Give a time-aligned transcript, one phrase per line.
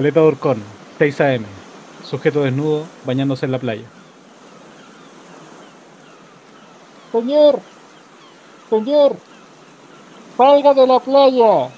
[0.00, 0.62] Caleta Durcón,
[0.96, 1.44] 6 AM.
[2.02, 3.84] Sujeto desnudo, bañándose en la playa.
[7.12, 7.60] Señor,
[8.70, 9.16] señor,
[10.38, 11.68] salga de la playa.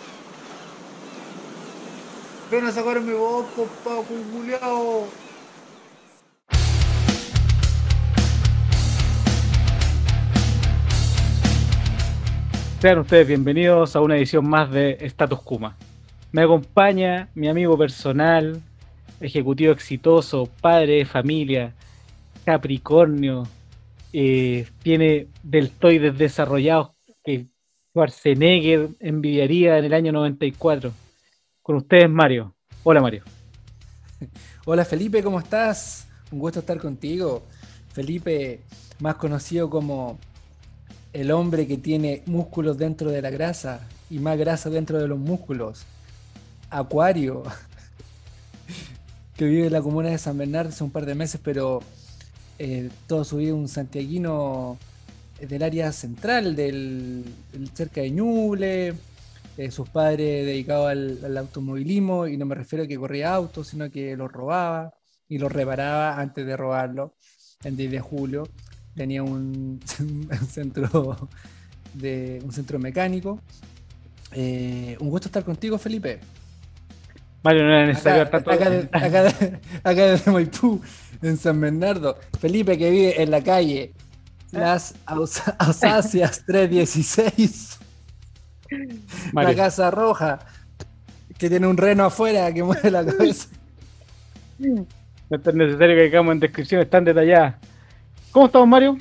[2.49, 5.07] Ven a sacarme vos, papá, culiao.
[12.81, 15.77] Sean ustedes bienvenidos a una edición más de Status Kuma.
[16.33, 18.63] Me acompaña mi amigo personal,
[19.21, 21.75] ejecutivo exitoso, padre de familia,
[22.47, 23.47] Capricornio,
[24.15, 27.49] eh, tiene deltoides desarrollados que
[27.91, 30.91] Schwarzenegger envidiaría en el año 94.
[31.61, 32.55] Con ustedes, Mario.
[32.83, 33.25] Hola, Mario.
[34.65, 36.09] Hola, Felipe, ¿cómo estás?
[36.31, 37.43] Un gusto estar contigo.
[37.93, 38.61] Felipe,
[39.01, 40.19] más conocido como
[41.13, 45.19] el hombre que tiene músculos dentro de la grasa y más grasa dentro de los
[45.19, 45.85] músculos.
[46.73, 47.43] Acuario,
[49.37, 51.81] que vive en la comuna de San Bernardo hace un par de meses, pero
[52.59, 54.79] eh, todo su vida un santiaguino
[55.41, 57.25] del área central, del,
[57.75, 58.95] cerca de Ñuble,
[59.57, 63.91] eh, sus padres dedicados al, automovilismo, y no me refiero a que corría autos, sino
[63.91, 64.95] que los robaba
[65.29, 67.15] y los reparaba antes de robarlo,
[67.65, 68.49] en 10 de julio
[68.95, 71.29] tenía un, un centro
[71.95, 73.41] de un centro mecánico.
[74.33, 76.21] Eh, un gusto estar contigo, Felipe.
[77.43, 80.81] Mario, no era necesario acá, acá, de, acá, de, acá desde Maipú,
[81.23, 82.17] en San Bernardo.
[82.41, 83.93] Felipe que vive en la calle
[84.53, 87.79] Las Ausacias 316.
[89.33, 89.51] Mario.
[89.51, 90.39] La Casa Roja,
[91.37, 93.49] que tiene un reno afuera que mueve la cabeza.
[94.59, 94.87] No
[95.31, 97.57] es necesario que hagamos en descripción, están detalladas.
[98.31, 98.99] ¿Cómo estamos, Mario?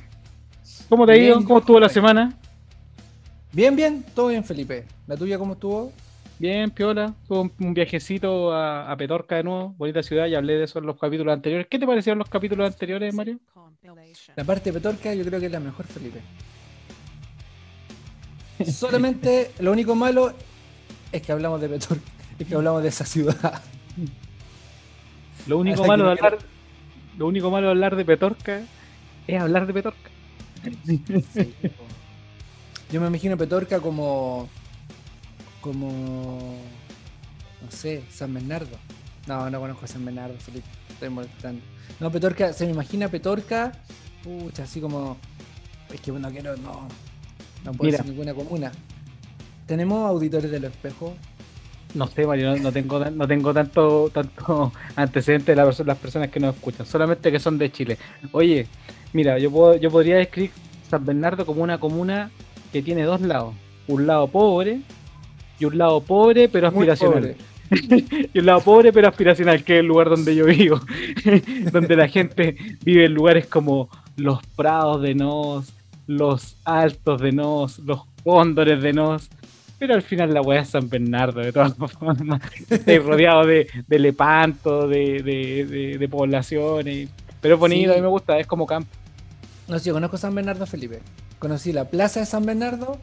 [0.90, 1.44] ¿Cómo te ha ido?
[1.44, 2.34] ¿Cómo estuvo la semana?
[3.54, 4.86] Bien, bien, todo bien, Felipe.
[5.08, 5.92] ¿La tuya cómo estuvo?
[6.42, 7.14] Bien, Piola.
[7.28, 10.88] Tuve un viajecito a, a, Petorca de nuevo, bonita ciudad, y hablé de eso en
[10.88, 11.68] los capítulos anteriores.
[11.70, 13.38] ¿Qué te parecieron los capítulos anteriores, Mario?
[14.36, 16.20] La parte de Petorca yo creo que es la mejor, Felipe.
[18.66, 20.34] Solamente lo único malo
[21.12, 23.62] es que hablamos de Petorca, es que hablamos de esa ciudad.
[25.46, 26.40] Lo único malo de hablar,
[27.20, 28.62] lo único malo de hablar de Petorca
[29.28, 30.10] es hablar de Petorca.
[30.86, 31.04] Sí,
[32.92, 34.50] Yo me imagino Petorca como.
[35.62, 36.58] Como.
[37.62, 38.78] no sé, San Bernardo.
[39.28, 40.68] No, no conozco a San Bernardo, Felipe.
[40.90, 41.62] Estoy molestando.
[42.00, 43.72] No, Petorca, se me imagina Petorca.
[44.24, 45.18] Pucha, así como.
[45.94, 46.58] Es que bueno, quiero.
[46.58, 46.88] No.
[47.64, 48.72] No puede ser ninguna comuna.
[49.68, 51.14] ¿Tenemos auditores de los espejos?
[51.94, 56.30] No sé, Mario, no, no, tengo, no tengo tanto, tanto antecedente de la, las personas
[56.30, 57.98] que nos escuchan, solamente que son de Chile.
[58.32, 58.68] Oye,
[59.14, 60.52] mira, yo, puedo, yo podría describir
[60.90, 62.32] San Bernardo como una comuna
[62.72, 63.54] que tiene dos lados.
[63.88, 64.82] Un lado pobre
[65.62, 67.36] y un lado pobre pero aspiracional.
[68.34, 70.80] y un lado pobre pero aspiracional, que es el lugar donde yo vivo.
[71.72, 75.72] donde la gente vive en lugares como los prados de Nos,
[76.08, 79.30] los altos de Nos, los cóndores de Nos.
[79.78, 82.42] Pero al final la weá es San Bernardo, de todas formas.
[82.70, 87.10] Estoy rodeado de, de lepanto, de, de, de, de poblaciones.
[87.40, 87.94] Pero es bonito, sí.
[87.94, 88.90] a mí me gusta, es como campo.
[89.68, 91.00] No sé, yo conozco San Bernardo, Felipe.
[91.40, 93.00] Conocí la plaza de San Bernardo,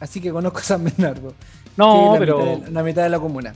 [0.00, 1.32] así que conozco San Bernardo.
[1.76, 2.38] No, la pero.
[2.38, 3.54] Mitad de, la mitad de la comuna.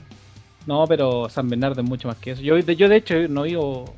[0.65, 2.41] No, pero San Bernardo es mucho más que eso.
[2.41, 3.93] Yo, yo de hecho, no vivo.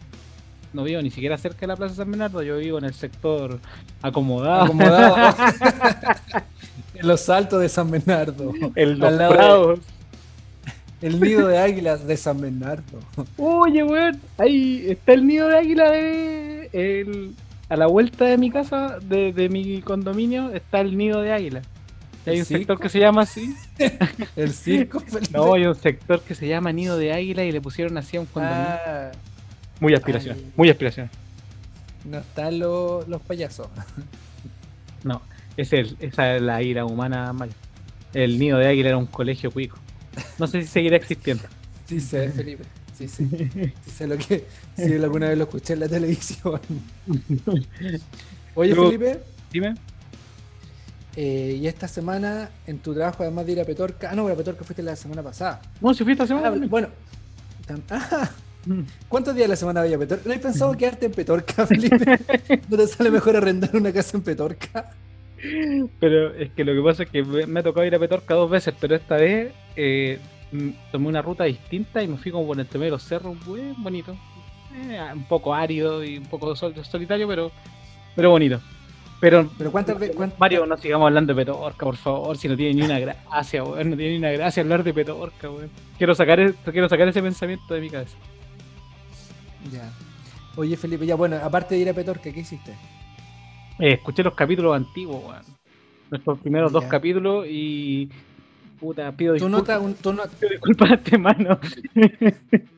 [0.73, 2.93] No vivo ni siquiera cerca de la plaza de San Bernardo, yo vivo en el
[2.93, 3.59] sector
[4.01, 4.63] acomodado.
[4.63, 5.35] Acomodado.
[6.95, 8.53] en los altos de San Bernardo.
[8.75, 9.79] En los prados.
[9.79, 11.07] De...
[11.07, 12.99] El nido de águilas de San Bernardo.
[13.37, 16.69] Oye, weón, ahí está el nido de águila de.
[16.71, 17.33] El,
[17.69, 21.61] a la vuelta de mi casa, de, de mi condominio, está el nido de águila.
[22.25, 22.59] Hay un circo?
[22.59, 23.55] sector que se llama así.
[24.35, 24.99] ¿El circo?
[24.99, 25.31] Felipe?
[25.37, 28.21] No, hay un sector que se llama Nido de Águila y le pusieron así a
[28.21, 28.67] un condominio.
[28.85, 29.11] Ah,
[29.79, 30.51] muy aspiracional, ay.
[30.55, 31.11] muy aspiracional.
[32.05, 33.67] No están lo, los payasos.
[35.03, 35.19] No,
[35.57, 37.55] es el, esa es la ira humana, Mario.
[38.13, 39.79] El Nido de Águila era un colegio cuico.
[40.37, 41.43] No sé si seguirá existiendo.
[41.87, 42.65] Sí sé, Felipe.
[42.95, 43.27] Sí, sí.
[43.83, 44.45] sí sé lo que.
[44.75, 46.59] Si alguna vez lo escuché en la televisión.
[48.53, 49.19] Oye, Pero, Felipe.
[49.51, 49.73] Dime.
[51.15, 54.09] Eh, y esta semana, en tu trabajo, además de ir a Petorca.
[54.11, 55.61] Ah, no, a Petorca fuiste la semana pasada.
[55.81, 56.47] No, si fui esta semana.
[56.47, 56.87] Ah, bueno.
[57.89, 58.29] Ah,
[59.07, 60.23] ¿Cuántos días de la semana había Petorca?
[60.27, 62.19] ¿No has pensado quedarte en Petorca, Felipe?
[62.67, 64.91] ¿No te sale mejor arrendar una casa en Petorca?
[65.99, 68.49] Pero es que lo que pasa es que me ha tocado ir a Petorca dos
[68.49, 70.19] veces, pero esta vez eh,
[70.91, 73.73] tomé una ruta distinta y me fui como por entre medio de los cerros, muy
[73.77, 74.15] bonito.
[74.75, 77.51] Eh, un poco árido y un poco sol, solitario, pero,
[78.15, 78.61] pero bonito.
[79.21, 79.97] Pero, Pero cuántas
[80.39, 83.91] Mario, no sigamos hablando de Petorca, por favor, si no tiene ni una gracia, weón.
[83.91, 85.69] No tiene ni una gracia hablar de Petorca, weón.
[85.99, 88.17] Quiero sacar, quiero sacar ese pensamiento de mi cabeza.
[89.71, 89.91] Ya.
[90.55, 92.71] Oye, Felipe, ya bueno, aparte de ir a Petorca, ¿qué hiciste?
[93.77, 95.43] Eh, escuché los capítulos antiguos, weón.
[96.09, 98.09] Nuestros primeros dos capítulos y.
[98.79, 99.93] Puta, pido Tú disculpas, un
[100.39, 101.59] pido disculpas de antemano.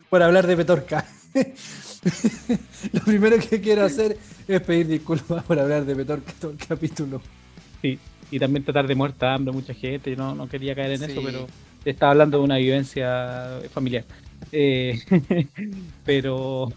[0.10, 1.06] por hablar de Petorca.
[2.94, 7.22] Lo primero que quiero hacer es pedir disculpas por hablar de Petorca todo el capítulo.
[7.82, 7.98] Sí,
[8.32, 10.12] y también tratar de muerta hambre a mucha gente.
[10.12, 11.12] Yo no, no quería caer en Sí.
[11.12, 11.48] eso, pero
[11.86, 14.06] estaba hablando de una vivencia familiar.
[14.52, 15.00] Eh,
[16.06, 16.72] pero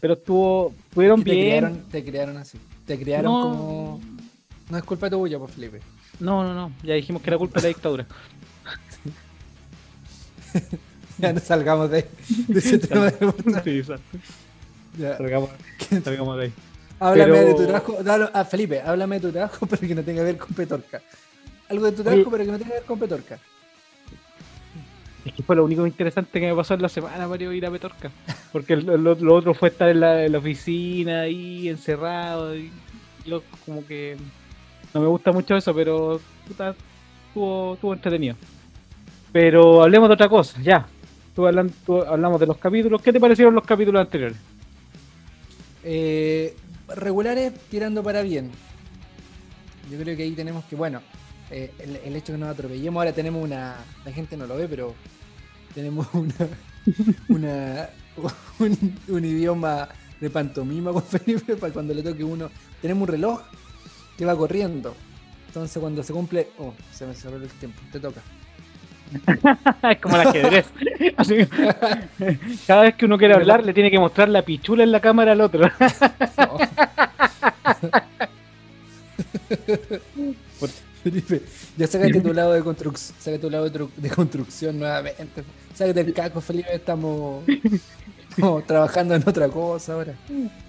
[0.00, 1.82] pero estuvo, estuvieron Te bien.
[1.90, 2.58] te criaron así.
[2.86, 3.40] Te criaron No.
[3.40, 4.00] como.
[4.70, 5.80] No es culpa tuya, pues Felipe.
[6.20, 8.06] No, no, no, ya dijimos que era culpa de la dictadura.
[11.22, 12.06] Ya no salgamos de,
[12.48, 13.62] de ese tema de vuelta.
[13.62, 14.18] Sí, exacto.
[14.98, 15.16] Ya.
[15.16, 15.50] Salgamos,
[16.04, 16.52] salgamos de ahí.
[17.00, 17.96] Háblame Pero- de tu trabajo.
[18.02, 21.00] dalo- ah, Felipe, háblame de tu trabajo, pero que no tenga que ver con Petorca.
[21.70, 22.30] Algo de tu trabajo, Oye.
[22.30, 23.38] pero que no tenga que ver con Petorca.
[25.24, 27.70] Es que fue lo único interesante que me pasó en la semana, Mario, ir a
[27.70, 28.10] Petorca.
[28.52, 32.56] Porque lo, lo- lo otro fue estar en la, en la oficina ahí, encerrado.
[32.56, 32.70] Y
[33.24, 34.16] yo como que
[34.92, 36.74] no me gusta mucho eso, pero puta,
[37.28, 38.34] estuvo, estuvo entretenido.
[39.32, 40.86] Pero hablemos de otra cosa, ya.
[41.34, 43.00] Tú hablamos de los capítulos.
[43.00, 44.36] ¿Qué te parecieron los capítulos anteriores?
[45.84, 46.54] Eh,
[46.88, 48.50] regulares tirando para bien.
[49.90, 51.00] Yo creo que ahí tenemos que, bueno,
[51.50, 54.68] eh, el, el hecho que nos atropellemos, ahora tenemos una, la gente no lo ve,
[54.68, 54.94] pero
[55.74, 56.48] tenemos una,
[57.28, 57.88] una
[58.58, 59.88] un, un idioma
[60.20, 62.50] de pantomima con Felipe para cuando le toque uno.
[62.80, 63.40] Tenemos un reloj
[64.16, 64.94] que va corriendo.
[65.48, 68.22] Entonces cuando se cumple, oh, se me cerró el tiempo, te toca.
[69.90, 70.66] Es como el ajedrez.
[71.16, 71.36] Así
[72.66, 75.32] cada vez que uno quiere hablar, le tiene que mostrar la pichula en la cámara
[75.32, 75.60] al otro.
[76.38, 76.58] No.
[81.02, 81.42] Felipe,
[81.76, 85.42] ya sácate tu lado de construcción, sácate tu lado de, tru- de construcción nuevamente.
[85.74, 87.42] Sácate el caco, Felipe, estamos,
[88.30, 90.14] estamos trabajando en otra cosa ahora.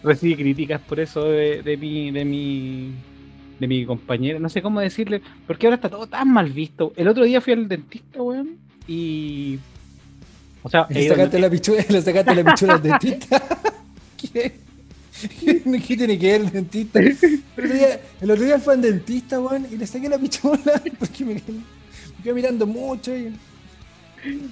[0.03, 2.93] recibí críticas por eso de, de mi de mi
[3.59, 6.93] de mi compañera, no sé cómo decirle, porque ahora está todo tan mal visto.
[6.95, 8.57] El otro día fui al dentista, weón,
[8.87, 9.59] y
[10.63, 13.43] o sea, Le sacaste la pichula, le sacaste la pichula al dentista.
[14.17, 14.53] ¿Qué?
[15.87, 16.99] ¿Qué tiene que ver el dentista?
[16.99, 17.17] El
[17.57, 21.25] otro día, el otro día fue al dentista, weón, y le saqué la pichula porque
[21.25, 21.53] me, quedé-
[22.17, 23.33] me quedé mirando mucho y.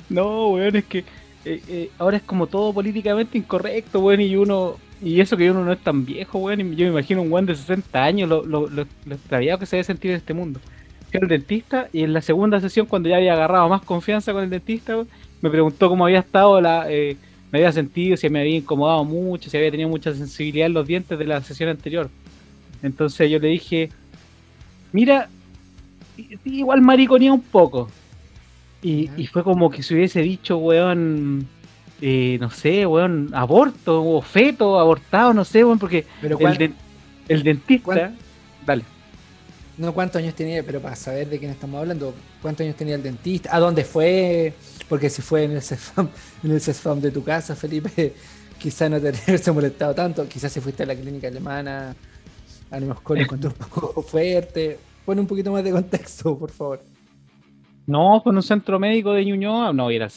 [0.09, 1.00] No, weón, es que
[1.45, 5.63] eh, eh, ahora es como todo políticamente incorrecto, weón, y uno, y eso que uno
[5.65, 8.69] no es tan viejo, weón, yo me imagino un weón de 60 años, lo, lo,
[8.69, 10.59] lo, lo extraviado que se debe sentir en este mundo.
[11.09, 14.44] Fui al dentista y en la segunda sesión, cuando ya había agarrado más confianza con
[14.44, 15.07] el dentista, weón,
[15.42, 16.86] me preguntó cómo había estado la...
[16.92, 17.18] eh,
[17.51, 20.88] me había sentido, si me había incomodado mucho, si había tenido mucha sensibilidad en los
[20.88, 22.09] dientes de la sesión anterior.
[22.81, 23.89] Entonces yo le dije,
[24.92, 25.30] mira,
[26.45, 27.89] igual mariconía un poco.
[28.81, 31.48] Y, y fue como que se hubiese dicho, weón,
[32.01, 36.38] eh, no sé, weón, aborto o feto, abortado, no sé, weón, porque Pero
[37.27, 38.12] el, dentista...
[38.65, 38.83] Dale.
[39.77, 43.03] No cuántos años tenía, pero para saber de quién estamos hablando, cuántos años tenía el
[43.03, 44.53] dentista, a dónde fue,
[44.89, 46.09] porque si fue en el CESFAM,
[46.44, 48.13] en el CESFAM de tu casa, Felipe,
[48.59, 51.95] quizás no te hubiese molestado tanto, quizás si fuiste a la clínica alemana,
[52.71, 54.80] a lo mejor lo encontró un poco fuerte.
[55.06, 56.81] Pon un poquito más de contexto, por favor.
[57.88, 60.07] No, con un centro médico de Ñuñoa, no, era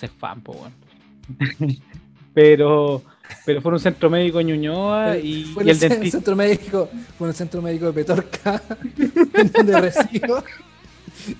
[0.42, 0.83] po, weón.
[2.34, 3.02] pero,
[3.44, 6.18] pero fue un centro médico de Ñuñoa y, fue y en el dentista...
[6.18, 6.88] centro médico,
[7.18, 8.62] fue en el centro médico de Petorca,
[9.34, 10.44] en donde resido,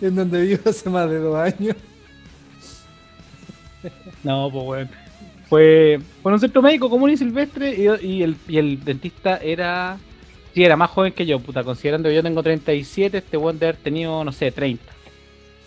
[0.01, 1.77] en donde vivo hace más de dos años.
[4.23, 4.89] No, pues weón.
[5.49, 9.37] Fue, fue en un centro médico común y silvestre y, y el, y el dentista
[9.37, 9.99] era...
[10.55, 13.71] Sí, era más joven que yo, puta, considerando que yo tengo 37, este weón debe
[13.71, 14.94] haber tenido, no sé, 30.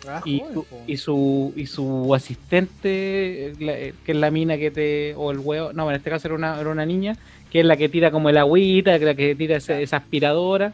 [0.08, 4.58] Ah, y, su, y su y su asistente, eh, la- eh, que es la mina
[4.58, 5.14] que te.
[5.16, 7.16] o el huevo, no, en este caso era una, era una niña,
[7.52, 10.72] que es la que tira como el agüita, que la que tira esa aspiradora,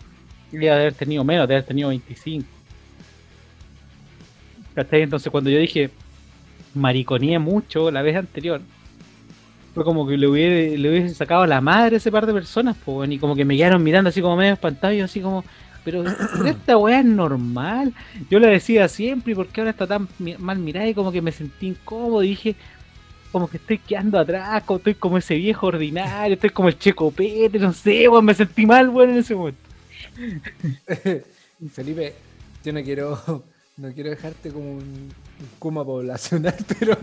[0.52, 2.46] y debe haber tenido menos, debe haber tenido 25.
[4.76, 5.04] ¿Cachai?
[5.04, 5.90] Entonces cuando yo dije
[6.74, 8.60] mariconía mucho la vez anterior,
[9.76, 12.76] fue como que le hubiese, le hubiese sacado la madre a ese par de personas,
[12.84, 15.44] pues, y como que me quedaron mirando así como medio espantado, y yo así como,
[15.84, 16.04] pero,
[16.46, 17.94] esta weá es normal.
[18.30, 20.08] Yo le decía siempre, ¿y por qué ahora está tan
[20.40, 20.88] mal mirada?
[20.88, 22.56] Y como que me sentí incómodo, y dije,
[23.32, 27.58] como que estoy quedando atrás, como estoy como ese viejo ordinario, estoy como el checopete,
[27.60, 29.60] no sé, weón, me sentí mal, weón, en ese momento.
[31.72, 32.14] Felipe,
[32.64, 33.44] yo no quiero,
[33.78, 35.10] no quiero dejarte como un,
[35.60, 36.98] un poblacional, pero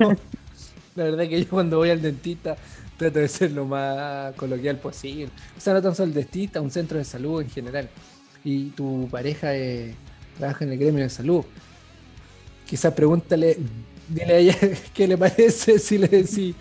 [0.95, 2.57] la verdad que yo cuando voy al dentista
[2.97, 5.31] trato de ser lo más coloquial posible.
[5.57, 7.89] O sea, no tan solo el dentista, un centro de salud en general.
[8.44, 9.94] Y tu pareja eh,
[10.38, 11.44] trabaja en el gremio de salud.
[12.66, 13.59] Quizás pregúntale,
[14.09, 14.56] dile a ella
[14.94, 16.54] qué le parece si le decís,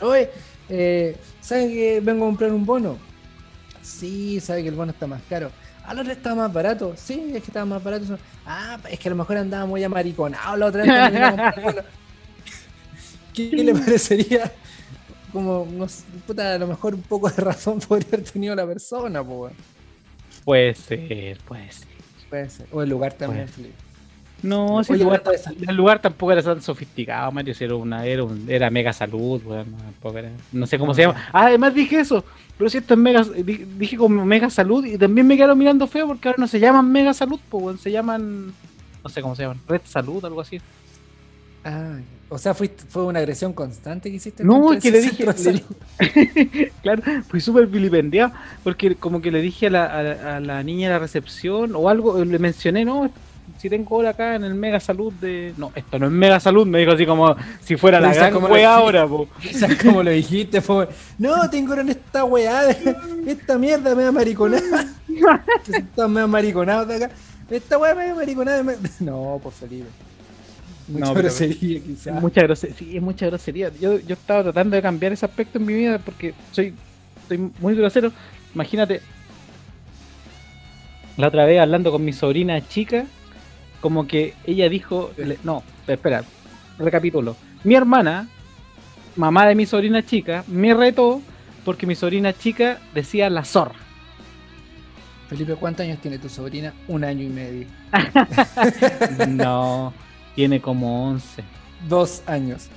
[0.00, 0.30] oye,
[0.68, 2.98] eh, ¿saben que vengo a comprar un bono?
[3.82, 5.50] Sí, sabe que el bono está más caro.
[5.84, 6.94] ¿A la otra está más barato?
[6.96, 8.16] Sí, es que estaba más barato.
[8.46, 11.84] Ah, es que a lo mejor andaba muy amariconado la otra vez.
[13.34, 14.52] ¿Qué, le parecería?
[15.32, 18.66] Como, no sé, puta, a lo mejor un poco de razón podría haber tenido la
[18.66, 19.52] persona, weón.
[20.44, 21.88] Puede ser, puede ser.
[22.28, 22.66] Puede ser.
[22.72, 23.46] O el lugar también.
[24.42, 25.22] No, si el lugar,
[25.68, 27.54] el lugar tampoco era tan sofisticado, Mario.
[27.54, 29.70] Si era una, era, un- era mega salud, weón.
[29.70, 31.28] no, tampoco era- no sé cómo No, se llama.
[31.32, 32.24] Ah, además dije eso.
[32.58, 35.86] Pero si esto es mega, di- dije como mega salud y también me quedaron mirando
[35.86, 38.52] feo porque ahora no se llaman mega salud, pues weón, se llaman,
[39.04, 40.60] no sé cómo se llaman, red salud, algo así.
[41.64, 41.98] Ah,
[42.32, 44.42] o sea, fuiste- fue una agresión constante que hiciste.
[44.42, 48.32] No, es que le dije, le claro, fui súper vilipendiado
[48.64, 51.72] porque como que le dije a la, a la- a la niña de la recepción
[51.76, 53.10] o algo, le mencioné, no,
[53.58, 55.52] si tengo hora acá en el Mega Salud de...
[55.56, 58.48] No, esto no es Mega Salud, me dijo así como si fuera la gran ¿cómo
[58.48, 58.98] lo wea dijiste?
[58.98, 59.28] ahora, po.
[59.58, 60.60] ¿Sabes cómo lo dijiste?
[60.60, 62.96] Fue, no, tengo en esta weá, de-
[63.26, 64.86] esta mierda me da mariconada.
[65.72, 67.10] Esta me da mariconada de acá.
[67.50, 68.62] Esta weá me da mariconada.
[68.62, 69.86] me- No, por Felipe.
[70.88, 72.20] Mucha No, pero- grosería, quizás.
[72.20, 73.70] Mucha grosería, sí, es mucha grosería.
[73.80, 76.74] Yo, yo estaba tratando de cambiar ese aspecto en mi vida porque soy,
[77.28, 78.12] soy muy grosero.
[78.54, 79.00] Imagínate,
[81.16, 83.04] la otra vez hablando con mi sobrina chica,
[83.80, 86.24] como que ella dijo, le- no, espera,
[86.78, 87.36] recapitulo.
[87.64, 88.28] Mi hermana,
[89.16, 91.20] mamá de mi sobrina chica, me retó
[91.64, 93.74] porque mi sobrina chica decía la zorra.
[95.28, 96.74] Felipe, ¿cuántos años tiene tu sobrina?
[96.88, 97.66] Un año y medio.
[99.28, 99.92] No,
[100.34, 101.42] tiene como 11.
[101.88, 102.68] Dos años.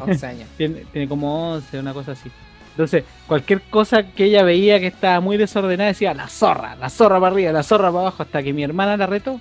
[0.00, 0.48] Once años.
[0.56, 2.30] Tiene, tiene como 11, una cosa así.
[2.70, 7.20] Entonces, cualquier cosa que ella veía que estaba muy desordenada decía la zorra, la zorra
[7.20, 9.40] para arriba, la zorra para abajo, hasta que mi hermana la retó.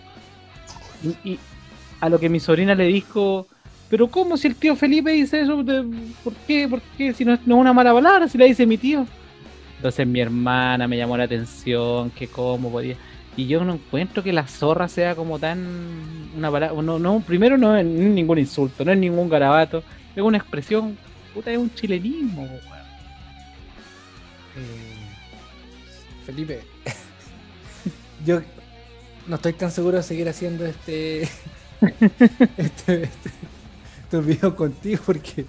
[1.03, 1.39] Y, y
[1.99, 3.47] a lo que mi sobrina le dijo,
[3.89, 5.63] pero ¿cómo si el tío Felipe dice eso?
[5.63, 5.85] ¿De-
[6.23, 6.67] ¿Por qué?
[6.67, 7.13] ¿Por qué?
[7.13, 9.05] Si no es, no es una mala palabra, si la dice mi tío.
[9.77, 12.95] Entonces mi hermana me llamó la atención, que cómo podía.
[13.38, 16.81] Y yo no encuentro que la zorra sea como tan una palabra.
[16.81, 19.83] No, no, primero no es ningún insulto, no es ningún garabato,
[20.15, 20.97] es una expresión,
[21.33, 22.61] puta, es un chilenismo, weón.
[24.57, 26.61] Eh, Felipe,
[28.25, 28.41] yo
[29.27, 31.21] no estoy tan seguro de seguir haciendo este,
[32.57, 33.31] este, este-
[34.03, 35.45] estos videos contigo porque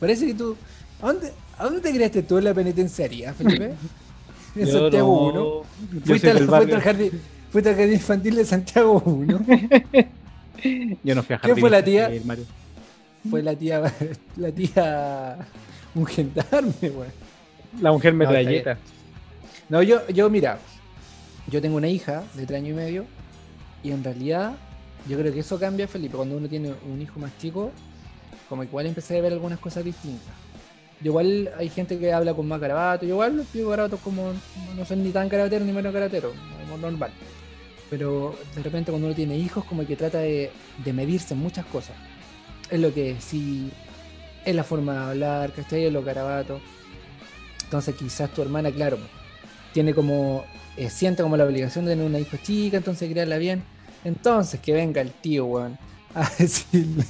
[0.00, 0.56] parece que tú.
[1.00, 3.74] ¿A dónde, a dónde te creaste tú en la penitenciaría, Felipe?
[4.56, 5.62] En Yo Santiago no, 1.
[6.00, 7.10] yo Fuiste, al- fuiste jardín,
[7.50, 9.40] fuiste al jardín infantil de Santiago 1.
[11.04, 12.10] Yo no fui a ¿Quién jardín fue la tía?
[12.24, 12.44] Mario.
[13.30, 13.82] Fue la tía.
[14.36, 15.38] La tía.
[15.94, 17.12] Un gendarme, weón.
[17.80, 18.78] La mujer No, metralleta.
[19.68, 20.58] No, yo, yo, mira,
[21.48, 23.04] yo tengo una hija de tres años y medio
[23.82, 24.54] y en realidad
[25.08, 27.70] yo creo que eso cambia, Felipe, cuando uno tiene un hijo más chico,
[28.48, 30.34] como igual empecé a ver algunas cosas distintas.
[31.02, 34.32] Igual hay gente que habla con más garabato, yo igual digo garabatos como
[34.76, 36.32] no son ni tan carabatero ni menos caratero,
[36.80, 37.12] normal.
[37.88, 40.50] Pero de repente cuando uno tiene hijos como que trata de,
[40.84, 41.94] de medirse en muchas cosas.
[42.70, 43.70] Es lo que sí,
[44.44, 45.86] es la forma de hablar, ¿cachai?
[45.86, 46.60] Es los garabatos.
[47.64, 48.98] Entonces quizás tu hermana, claro,
[49.72, 50.44] tiene como,
[50.76, 53.62] eh, siente como la obligación de tener una hija chica, entonces criarla bien.
[54.04, 55.78] Entonces que venga el tío, weón,
[56.22, 57.04] a decirle,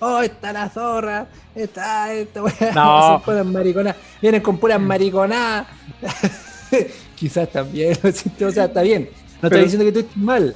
[0.00, 3.22] oh, está la zorra, está esta weá, No.
[3.24, 5.66] puras mariconadas, vienen con puras mariconadas.
[7.14, 9.08] quizás también, o sea, está bien.
[9.42, 10.54] No Pero- estoy diciendo que tú estés mal,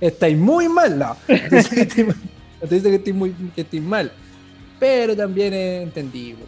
[0.00, 1.16] estáis muy mal, no.
[1.28, 4.12] No estoy diciendo que estoy diciendo que estés, muy, que estés mal,
[4.78, 6.44] pero también es entendible.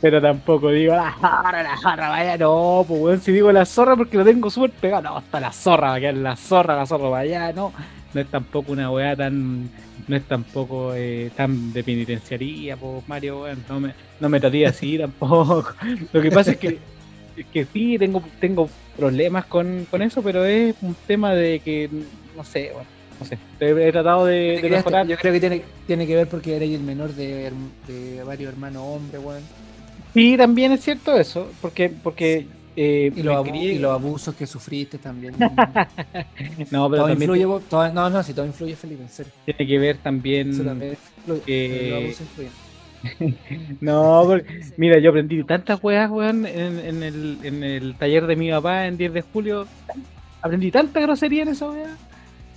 [0.00, 3.96] Pero tampoco digo la zorra, la zorra, vaya, no, pues weón, si digo la zorra
[3.96, 6.86] porque lo tengo súper pegado, no, está la zorra, va a quedar la zorra, la
[6.86, 7.72] zorra, vaya, no,
[8.16, 9.68] no es tampoco una weá tan,
[10.08, 14.66] no es tampoco eh, tan de penitenciaría, pues Mario, weón, no me, no me traté
[14.66, 15.74] así tampoco.
[16.12, 16.78] Lo que pasa es que,
[17.36, 21.90] es que sí, tengo, tengo problemas con, con eso, pero es un tema de que,
[22.34, 22.88] no sé, bueno,
[23.20, 25.06] no sé, he, he tratado de, mejorar.
[25.06, 27.52] Yo creo que tiene, tiene que ver porque eres el menor de,
[27.86, 29.42] de varios hermanos hombres, weón.
[30.14, 32.46] Sí, también es cierto eso, porque, porque
[32.76, 35.34] eh, Y los, me abu- crié- y los abusos que sufriste también.
[36.70, 39.32] No, pero todo también influye, todo- no, no, si todo influye, Felipe, en serio.
[39.44, 40.50] tiene que ver también.
[40.50, 41.42] Eso también influye.
[41.44, 42.52] que- Los abusos influyen.
[43.80, 48.36] No, porque- mira, yo aprendí tantas weas, weón, en, en el, en el taller de
[48.36, 49.66] mi papá en 10 de julio.
[50.42, 51.96] Aprendí tanta grosería en esa wea.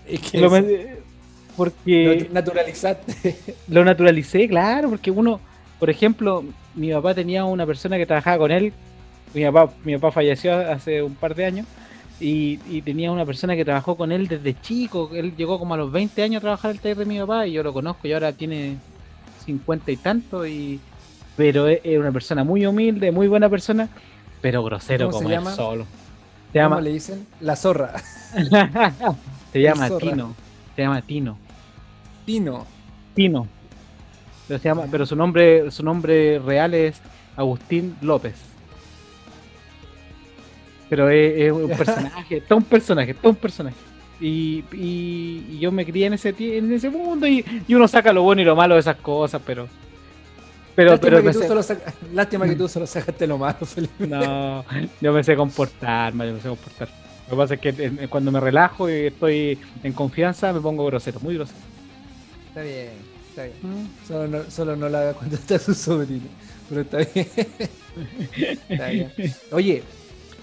[0.07, 0.49] Es que lo
[1.55, 3.35] porque naturalizaste.
[3.67, 5.39] lo naturalicé, claro, porque uno,
[5.77, 6.43] por ejemplo,
[6.75, 8.71] mi papá tenía una persona que trabajaba con él.
[9.33, 11.67] Mi papá, mi papá falleció hace un par de años.
[12.19, 15.11] y, y tenía una persona que trabajó con él desde chico.
[15.13, 17.53] Él llegó como a los 20 años a trabajar el taller de mi papá y
[17.53, 18.77] yo lo conozco y ahora tiene
[19.45, 20.45] 50 y tanto.
[20.45, 20.79] Y,
[21.37, 23.87] pero es, es una persona muy humilde, muy buena persona,
[24.41, 25.83] pero grosero ¿Cómo se como él solo.
[25.83, 27.27] Se ¿Cómo llama, le dicen?
[27.39, 27.93] La zorra.
[29.53, 30.09] se llama zorra.
[30.11, 30.35] Tino.
[30.75, 31.37] Se llama Tino.
[32.25, 32.65] Tino.
[33.13, 33.47] Tino.
[34.47, 36.99] Pero, se llama, pero su nombre, su nombre real es
[37.35, 38.48] Agustín López.
[40.89, 43.75] Pero es, es un personaje, todo un personaje, todo un personaje.
[44.19, 48.11] Y, y- y yo me crié en ese en ese mundo y, y uno saca
[48.11, 49.67] lo bueno y lo malo de esas cosas, pero.
[50.75, 53.57] Pero, Lástima, pero que tú sé- solo saca- Lástima que tú solo sacaste lo malo,
[53.65, 54.07] Felipe.
[54.07, 54.63] no,
[55.01, 56.87] yo me sé comportar, yo me sé comportar.
[57.27, 60.59] Lo que pasa es que en- en- cuando me relajo y estoy en confianza me
[60.61, 61.59] pongo grosero, muy grosero.
[62.47, 62.89] Está bien,
[63.29, 63.89] está bien.
[64.07, 66.27] Solo no, solo no la hagas cuando está su sobrino.
[66.69, 67.27] Pero está bien.
[68.69, 69.11] está bien.
[69.51, 69.83] Oye,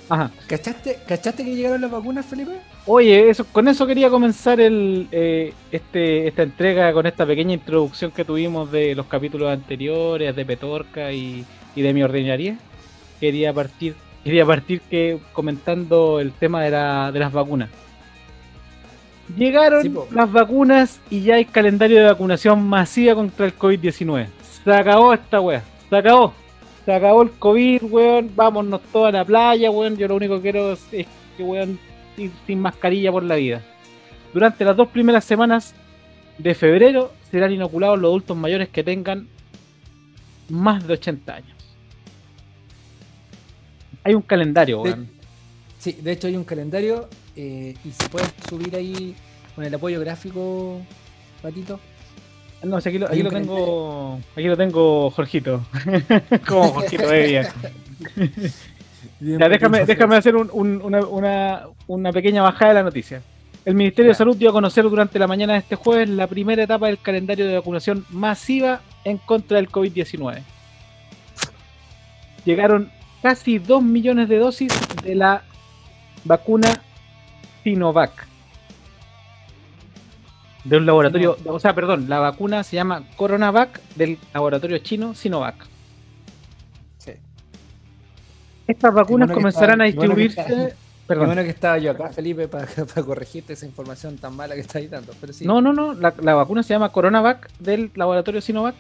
[0.09, 0.31] Ajá.
[0.47, 2.53] ¿cachaste, ¿cachaste que llegaron las vacunas, Felipe?
[2.85, 8.13] Oye, eso, con eso quería comenzar el, eh, este, esta entrega con esta pequeña introducción
[8.13, 11.45] que tuvimos de los capítulos anteriores, de Petorca y,
[11.75, 12.57] y de mi ordinaria.
[13.19, 17.69] Quería partir, quería partir que comentando el tema de, la- de las vacunas.
[19.37, 24.29] Llegaron Sí, las vacunas y ya hay calendario de vacunación masiva contra el COVID-19.
[24.65, 26.33] Se acabó esta wea, se acabó.
[26.87, 28.31] Se acabó el COVID, weón.
[28.35, 29.97] Vámonos todos a la playa, weón.
[29.99, 31.79] Yo lo único que quiero es, que, weón,
[32.17, 33.61] ir sin mascarilla por la vida.
[34.33, 35.75] Durante las dos primeras semanas
[36.39, 39.29] de febrero serán inoculados los adultos mayores que tengan
[40.49, 41.57] más de 80 años.
[44.05, 45.09] Hay un calendario, De- weón.
[45.79, 49.15] Sí, de hecho hay un calendario eh, y se puede subir ahí
[49.55, 50.81] con el apoyo gráfico,
[51.43, 51.79] Patito.
[52.67, 54.21] No, si aquí lo, aquí lo tengo.
[54.35, 55.65] Aquí lo tengo, Jorgito.
[56.49, 57.53] Como Jorgito Evia.
[59.21, 63.23] Ya, déjame, déjame hacer un- un- una, una- una pequeña bajada de la noticia.
[63.65, 64.15] El Ministerio de.
[64.15, 67.47] Salud dio a conocer durante la mañana de este jueves la primera etapa del calendario
[67.47, 70.43] de vacunación masiva en contra del COVID-19.
[72.45, 72.91] Llegaron
[73.23, 75.43] casi 2 millones de dosis de la
[76.25, 76.81] vacuna
[77.65, 78.27] Sinovac.
[80.69, 85.55] De un laboratorio, o sea, perdón, la vacuna se llama Coronavac del laboratorio chino Sinovac.
[86.99, 87.13] Sí.
[88.67, 90.65] Estas vacunas bueno comenzarán a qué bueno distribuirse.
[90.65, 90.77] está-
[91.07, 91.27] Perdón.
[91.27, 94.91] bueno que estaba yo acá, Felipe, para, para corregirte esa información tan mala que estáis
[94.91, 95.13] dando.
[95.21, 95.45] Pero sí.
[95.47, 95.95] No, no, no.
[95.95, 98.75] La, la vacuna se llama Coronavac del laboratorio Sinovac.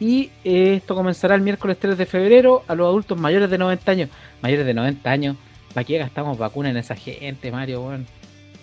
[0.00, 3.92] Y eh, esto comenzará el miércoles 3 de febrero a los adultos mayores de 90
[3.92, 4.10] años.
[4.42, 5.36] Mayores de 90 años.
[5.72, 7.82] ¿Para qué gastamos vacuna en esa gente, Mario?
[7.82, 8.06] weón?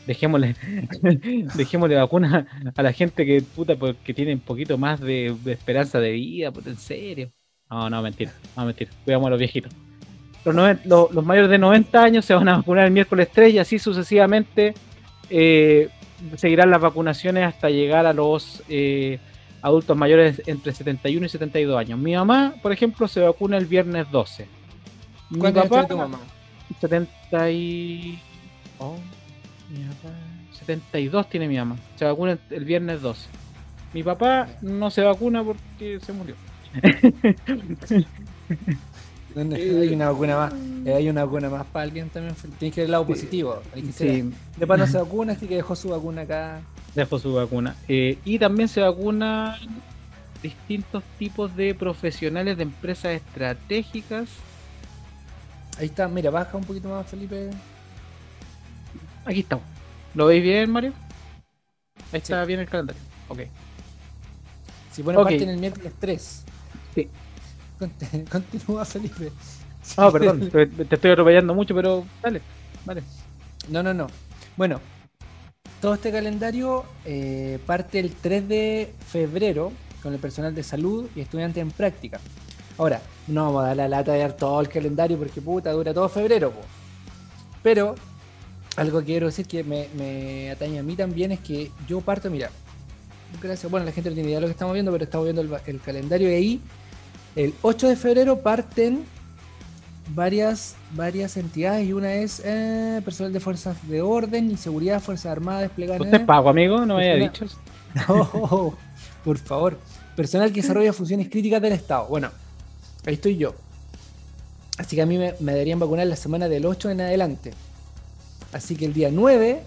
[0.08, 0.56] Dejémosle,
[1.56, 6.00] dejémosle vacuna a la gente que puta porque tiene un poquito más de, de esperanza
[6.00, 7.32] de vida, puta, en serio.
[7.70, 8.92] No, no, mentira, no, mentira.
[9.06, 9.72] Cuidamos a los viejitos.
[10.44, 13.54] Los, noven- los, los mayores de 90 años se van a vacunar el miércoles 3
[13.54, 14.74] y así sucesivamente
[15.30, 15.90] eh,
[16.36, 19.20] seguirán las vacunaciones hasta llegar a los eh,
[19.62, 22.00] adultos mayores entre 71 y 72 años.
[22.00, 24.48] Mi mamá, por ejemplo, se vacuna el viernes 12.
[25.30, 26.20] Mi ¿Cuántos años papá, tu mamá?
[26.80, 28.20] 70 y...
[28.80, 28.96] oh,
[29.72, 30.10] mi papá,
[30.60, 31.78] 72 tiene mi mamá.
[31.96, 33.28] Se vacuna el- viernes 12.
[33.94, 36.36] Mi papá no se vacuna porque se murió.
[39.36, 40.54] Hay una vacuna más.
[40.86, 42.36] eh, hay una vacuna más para alguien también.
[42.60, 43.62] Tienes que ver el lado positivo.
[43.74, 46.62] Hay que ser- Sí, De no se vacuna, así que dejó su vacuna acá.
[46.96, 47.76] dejó su vacuna.
[47.88, 49.56] Eh, y también se vacunan
[50.44, 54.28] distintos tipos de profesionales de empresas estratégicas.
[55.78, 57.52] Ahí está, mira, baja un poquito más, Felipe.
[59.26, 59.66] Aquí estamos.
[60.16, 60.94] ¿Lo veis bien, Mario?
[62.12, 63.02] Ahí está bien el calendario.
[63.30, 63.40] Ok.
[64.92, 65.24] Si pone Ok.
[65.24, 66.44] parte en el miércoles 3.
[66.96, 67.08] Sí.
[68.32, 69.32] Continúa, Felipe.
[69.98, 72.42] Ah, perdón, te, te estoy atropellando mucho, pero dale,
[72.86, 73.04] vale.
[73.70, 74.08] No, no, no.
[74.58, 74.80] Bueno,
[75.80, 79.72] todo este calendario eh, parte el 3 de febrero
[80.04, 82.20] con el personal de salud y estudiantes en práctica.
[82.78, 85.94] Ahora, no vamos a dar la lata de dar todo el calendario porque puta, dura
[85.94, 86.52] todo febrero.
[86.52, 86.62] po.
[87.64, 87.96] Pero,
[88.78, 92.30] algo que quiero decir que me, me atañe a mí también es que yo parto,
[92.30, 92.50] mira,
[93.42, 95.42] gracias, bueno, la gente no tiene idea de lo que estamos viendo, pero estamos viendo
[95.42, 96.62] el, calendario y ahí,
[97.36, 99.04] el 8 de febrero parten
[100.10, 105.32] varias, varias entidades y una es eh, personal de fuerzas de orden y seguridad, Fuerzas
[105.32, 106.02] Armadas desplegadas.
[106.02, 106.86] ¿Usted es pago, amigo?
[106.86, 107.46] No me había dicho.
[108.08, 108.74] No,
[109.26, 109.78] por favor.
[110.16, 112.08] Personal que desarrolla funciones críticas del Estado.
[112.08, 112.30] Bueno,
[113.06, 113.54] ahí estoy yo.
[114.78, 117.52] Así que a mí me, me deberían vacunar la semana del 8 en adelante.
[118.54, 119.62] Así que el día 9,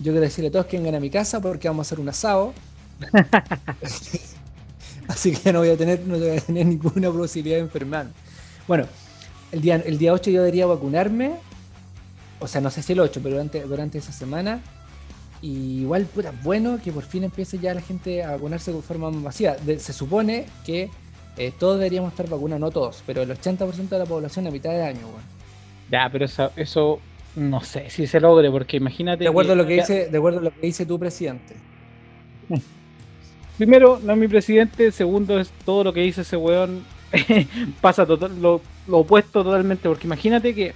[0.00, 2.08] yo quiero decirle a todos que vengan a mi casa porque vamos a hacer un
[2.08, 2.54] asado.
[5.08, 8.08] Así que no voy a tener, no voy a tener ninguna posibilidad de enfermar.
[8.66, 8.86] Bueno,
[9.52, 11.36] el día, el día 8 yo debería vacunarme
[12.40, 14.60] o sea, no sé si el 8, pero durante, durante esa semana.
[15.40, 19.56] Igual, puta, bueno que por fin empiece ya la gente a vacunarse de forma masiva.
[19.78, 20.90] Se supone que
[21.36, 24.70] eh, todos deberíamos estar vacunados, no todos, pero el 80% de la población a mitad
[24.70, 25.38] de año, weón.
[25.90, 26.26] Ya, pero
[26.56, 27.00] eso
[27.38, 29.24] no sé si se logre, porque imagínate.
[29.24, 31.54] De acuerdo a lo que dice, de acuerdo a lo que dice tu presidente.
[33.56, 34.92] Primero, no es mi presidente.
[34.92, 36.84] Segundo, es todo lo que dice ese weón.
[37.80, 40.74] pasa total, lo, lo opuesto totalmente, porque imagínate que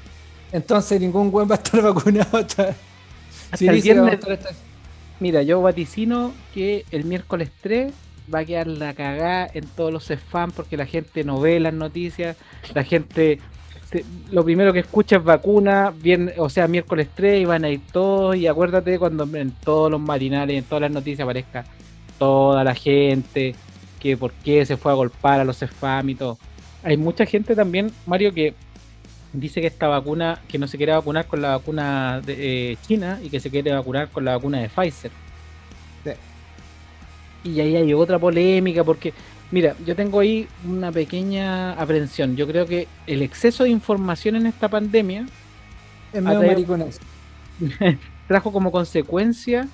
[0.51, 4.51] Entonces ningún weón va a estar vacunado hasta, a viernes- estar hasta-
[5.21, 7.93] Mira, yo vaticino que el miércoles 3
[8.35, 11.75] va a quedar la cagada en todos los spam porque la gente no ve las
[11.75, 12.37] noticias,
[12.75, 13.39] la gente
[14.31, 17.81] lo primero que escucha es vacuna, bien, o sea, miércoles 3 y van a ir
[17.93, 21.65] todos y acuérdate cuando en todos los marinales, en todas las noticias aparezca
[22.19, 23.55] toda la gente,
[24.01, 26.39] que por qué se fue a golpar a los spam y todo.
[26.83, 28.55] Hay mucha gente también, Mario, que
[29.33, 33.21] dice que esta vacuna, que no se quiere vacunar con la vacuna de eh, China
[33.23, 35.11] y que se quiere vacunar con la vacuna de Pfizer.
[36.05, 36.11] Sí.
[37.45, 39.13] Y ahí hay otra polémica porque,
[39.53, 42.35] mira, yo tengo ahí una pequeña aprensión.
[42.37, 45.27] Yo creo que el exceso de información en esta pandemia
[48.29, 49.69] trajo como consecuencia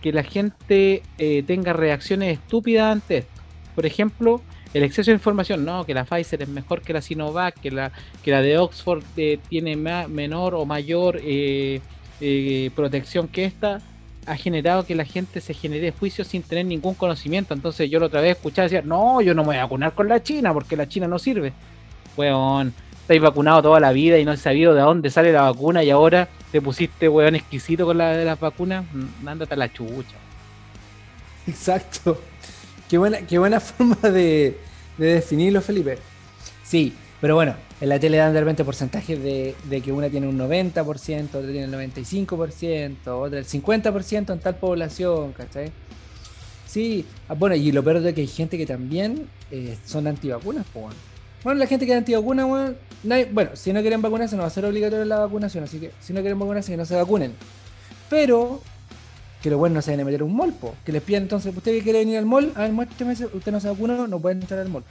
[0.00, 3.42] que la gente eh, tenga reacciones estúpidas ante esto.
[3.74, 4.42] Por ejemplo,
[4.72, 7.90] el exceso de información, no, que la Pfizer es mejor que la Sinovac, que la,
[8.22, 11.80] que la de Oxford eh, tiene ma- menor o mayor eh,
[12.20, 13.80] eh, protección que esta,
[14.26, 17.54] ha generado que la gente se genere juicios sin tener ningún conocimiento.
[17.54, 20.08] Entonces yo la otra vez escuchaba decir, no, yo no me voy a vacunar con
[20.08, 21.52] la China porque la China no sirve.
[22.16, 25.82] Weón, estáis vacunado toda la vida y no has sabido de dónde sale la vacuna
[25.84, 28.84] y ahora te pusiste weón exquisito con la de las vacunas.
[28.92, 30.16] Mm, Ándate a la chucha.
[31.46, 32.20] Exacto.
[32.88, 34.58] Qué buena, qué buena forma de,
[34.98, 35.98] de definirlo, Felipe.
[36.62, 40.28] Sí, pero bueno, en la tele dan de repente porcentajes de, de que una tiene
[40.28, 45.72] un 90%, otra tiene el 95%, otra el 50% en tal población, ¿cachai?
[46.66, 50.66] Sí, ah, bueno, y lo peor es que hay gente que también eh, son antivacunas,
[50.70, 51.00] pues, bueno.
[51.42, 52.74] Bueno, la gente que es antivacuna, bueno,
[53.32, 56.12] bueno, si no quieren vacunarse no va a ser obligatoria la vacunación, así que si
[56.12, 57.32] no quieren vacunarse que no se vacunen.
[58.10, 58.60] Pero
[59.40, 60.74] que los buenos no se vayan a meter un mall, po.
[60.84, 63.68] que les pidan entonces, usted quiere venir al mall, a ver, muéstrame, usted no se
[63.70, 64.84] vacuna, no puede entrar al mall.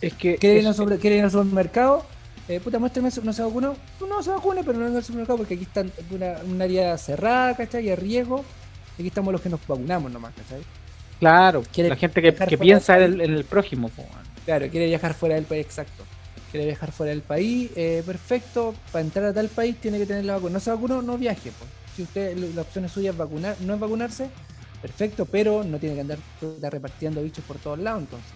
[0.00, 2.04] Es que ¿Quiere ir, al sobre- quiere ir al supermercado?
[2.48, 3.76] Eh, puta, muéstrame, no se vacunó,
[4.08, 7.54] no se vacune, pero no venga al supermercado porque aquí está una, un área cerrada,
[7.56, 7.86] ¿cachai?
[7.86, 8.44] Y a riesgo,
[8.94, 10.62] aquí estamos los que nos vacunamos nomás, ¿cachai?
[11.20, 13.88] claro, quiere la gente que, que piensa en el, prójimo.
[13.90, 14.04] po.
[14.46, 16.02] Claro, quiere viajar fuera del país, exacto.
[16.50, 18.74] Quiere viajar fuera del país, eh, perfecto.
[18.90, 20.54] Para entrar a tal país tiene que tener la vacuna.
[20.54, 21.52] No se vacunó, no viaje.
[21.52, 21.66] po.
[21.94, 24.28] Si usted, la opción es suya es vacunar, no es vacunarse,
[24.80, 26.18] perfecto, pero no tiene que andar
[26.72, 28.32] repartiendo bichos por todos lados, entonces.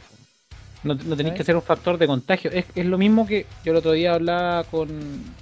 [0.85, 2.51] No, no tenéis que ser un factor de contagio.
[2.53, 4.89] Es, es lo mismo que yo el otro día hablaba con,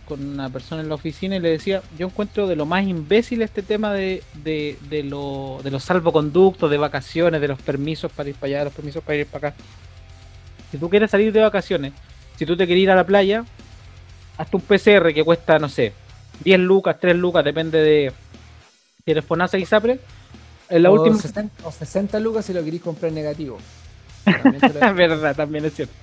[0.07, 3.43] con una persona en la oficina y le decía, yo encuentro de lo más imbécil
[3.43, 8.29] este tema de, de, de, lo, de los salvoconductos, de vacaciones, de los permisos para
[8.29, 9.59] ir para allá, los permisos para ir para acá.
[10.71, 11.93] Si tú quieres salir de vacaciones,
[12.37, 13.45] si tú te quieres ir a la playa,
[14.39, 15.93] hasta un PCR que cuesta, no sé,
[16.45, 18.13] 10 lucas, 3 lucas, depende de
[19.05, 19.99] si eres FONASA y SAPRE.
[20.69, 21.19] En la o, última...
[21.19, 23.59] 60, o 60 lucas si lo queréis comprar negativo.
[24.63, 25.95] Es verdad, también es cierto.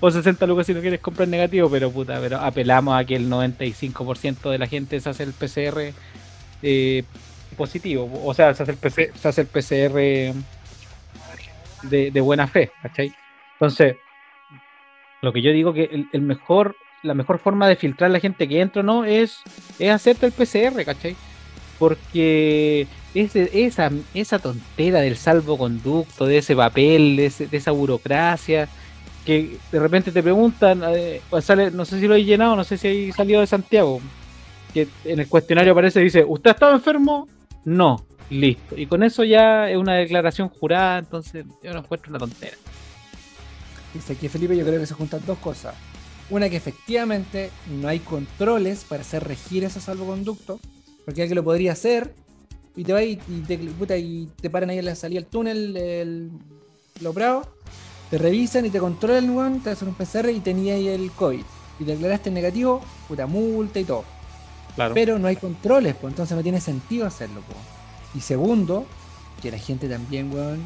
[0.00, 3.30] O 60 lucas si no quieres comprar negativo, pero puta, pero apelamos a que el
[3.30, 5.92] 95% de la gente se hace el PCR
[6.62, 7.04] eh,
[7.56, 8.10] positivo.
[8.24, 9.94] O sea, se hace el, PC se hace el PCR
[11.82, 13.12] de, de buena fe, ¿cachai?
[13.54, 13.96] Entonces,
[15.22, 18.48] lo que yo digo que el, el mejor, la mejor forma de filtrar la gente
[18.48, 19.42] que entra o no es,
[19.78, 21.16] es hacerte el PCR, ¿cachai?
[21.78, 23.50] Porque ese,
[24.14, 28.68] esa, tontera del salvoconducto, de ese papel, de, ese- esa burocracia,
[29.24, 32.78] que de repente te preguntan, eh, sale, no sé si lo he llenado, no sé
[32.78, 34.00] si hay salido de Santiago,
[34.72, 37.28] que en el cuestionario aparece y dice, ¿usted ha estado enfermo?
[37.64, 38.76] No, listo.
[38.78, 42.56] Y con eso ya es una declaración jurada, entonces yo no encuentro una tontera.
[43.94, 45.74] Dice aquí Felipe, yo creo que se juntan dos cosas.
[46.30, 50.60] Una que efectivamente no hay controles para hacer regir esos salvoconductos,
[51.04, 52.14] porque alguien lo podría hacer
[52.78, 55.28] y te va y, y te, puta, y te paran ahí en la salida del
[55.28, 56.30] túnel, el,
[57.00, 57.42] lo bravo,
[58.08, 61.42] te revisan y te controlan, weón, te hacen un PCR y tenía ahí el COVID.
[61.80, 64.04] Y te declaraste negativo, puta multa y todo.
[64.76, 64.94] Claro.
[64.94, 67.42] Pero no hay controles, pues entonces no tiene sentido hacerlo.
[67.46, 67.58] pues.
[68.14, 68.86] Y segundo,
[69.42, 70.60] que la gente también, weón,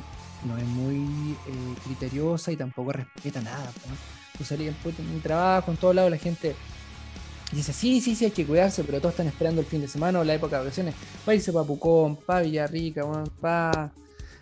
[0.47, 3.73] no es muy eh, criteriosa y tampoco respeta nada.
[3.73, 3.99] pues.
[4.37, 6.55] Tú salías en un trabajo, en todos lados, la gente
[7.53, 10.21] dice, sí, sí, sí, hay que cuidarse, pero todos están esperando el fin de semana
[10.21, 10.95] o la época de vacaciones.
[11.27, 13.05] Va a irse para Pucón, para Villarrica,
[13.41, 13.93] para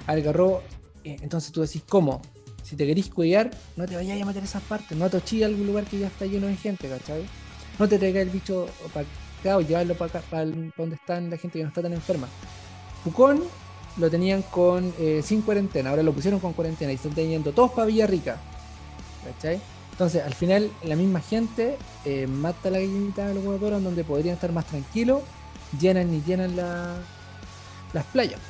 [0.07, 0.62] Algarrobo.
[1.05, 2.23] Eh, Entonces tú decís, ¿cómo?
[2.62, 5.46] Si te querís cuidar, no te vayas a meter a esas partes, no te a
[5.46, 7.25] algún lugar que ya está lleno de gente, ¿cachai?
[7.79, 10.23] No te traigas el bicho supermercado, llevarlo para
[10.77, 12.29] donde están la gente que no está tan enferma.
[13.03, 13.42] Pucón
[13.96, 17.73] lo tenían con eh, sin cuarentena, ahora lo pusieron con cuarentena y están teniendo todos
[17.73, 18.38] para Villarrica.
[19.25, 19.61] ¿Cachai?
[20.00, 24.36] Entonces, al final, la misma gente eh, mata la gallinita de los huevos donde podrían
[24.36, 25.20] estar más tranquilos,
[25.78, 28.40] llenan y llenan las playas.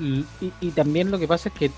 [0.00, 0.24] Y,
[0.60, 1.72] y, también lo que pasa es que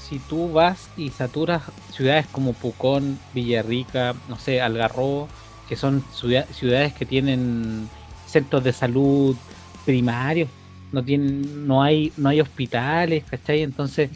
[0.00, 1.62] si tú vas y saturas
[1.92, 5.28] ciudades como Pucón, Villarrica, no sé, Algarrobo,
[5.68, 7.88] que son ciudades que tienen
[8.26, 9.36] centros de salud
[9.84, 10.48] primarios,
[10.92, 13.62] no tienen, no hay, no hay hospitales, ¿cachai?
[13.62, 14.10] Entonces,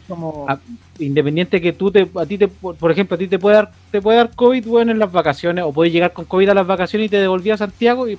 [0.99, 4.01] independiente que tú te, a ti te, por ejemplo, a ti te puede dar, te
[4.01, 7.07] puede dar COVID bueno en las vacaciones, o puedes llegar con COVID a las vacaciones
[7.07, 8.17] y te devolví a Santiago y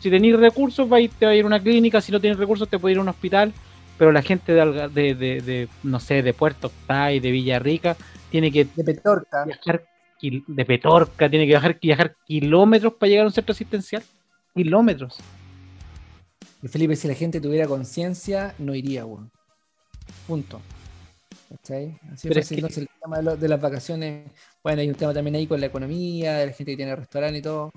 [0.00, 2.68] si tenéis recursos va te va a ir a una clínica, si no tienes recursos
[2.68, 3.52] te puede ir a un hospital,
[3.98, 7.96] pero la gente de, de, de, no sé, de Puerto Octay, de Villarrica,
[8.30, 9.44] tiene que de Petorca.
[9.44, 9.84] viajar
[10.20, 14.02] de Petorca, tiene que viajar, viajar kilómetros para llegar a un centro asistencial.
[14.54, 15.18] Kilómetros.
[16.64, 19.30] Y Felipe, si la gente tuviera conciencia, no iría, weón.
[20.26, 20.62] Punto.
[21.50, 22.00] ¿Cachai?
[22.10, 24.30] Así es Entonces, el tema de, las vacaciones,
[24.62, 27.38] bueno, hay un tema también ahí con la economía, de la gente que tiene restaurante
[27.38, 27.70] y todo.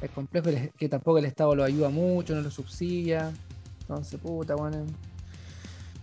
[0.00, 3.32] Es complejo, que tampoco el Estado lo ayuda mucho, no lo subsidia.
[3.82, 4.86] Entonces, puta, bueno.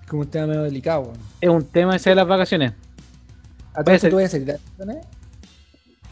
[0.01, 1.17] Es como un tema medio delicado, weón.
[1.41, 2.71] Es un tema ese de las vacaciones.
[3.73, 5.05] ¿A tú, tú vas a salir de vacaciones?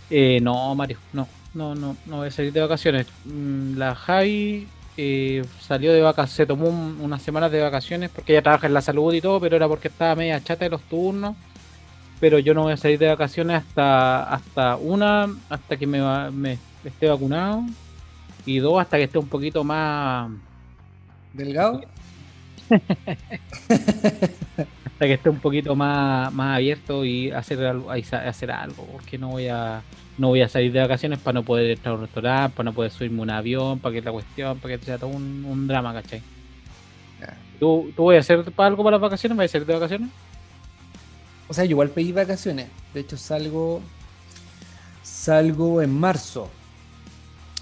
[0.10, 1.26] Eh, no, Mario, no.
[1.54, 3.08] No, no, no voy a salir de vacaciones.
[3.24, 8.42] Mm, la Javi eh, salió de vacaciones, se tomó unas semanas de vacaciones porque ella
[8.42, 11.36] trabaja en la salud y todo, pero era porque estaba media chata de los turnos.
[12.20, 16.58] Pero yo no voy a salir de vacaciones hasta hasta una, hasta que me, me
[16.84, 17.64] esté vacunado
[18.48, 20.32] y dos, hasta que esté un poquito más
[21.34, 21.82] delgado.
[24.86, 29.48] hasta que esté un poquito más, más abierto y hacer hacer algo, porque no voy
[29.48, 29.82] a
[30.18, 32.74] no voy a salir de vacaciones para no poder entrar a un restaurante, para no
[32.74, 36.22] poder subirme un avión, para que la cuestión, para que sea todo un, drama, ¿cachai?
[37.60, 39.38] ¿Tú, ¿Tú voy a hacer algo para las vacaciones?
[39.38, 40.10] ¿Vas a salir de vacaciones?
[41.48, 42.68] O sea, yo igual pedí vacaciones.
[42.94, 43.82] De hecho, salgo
[45.08, 46.50] salgo en marzo.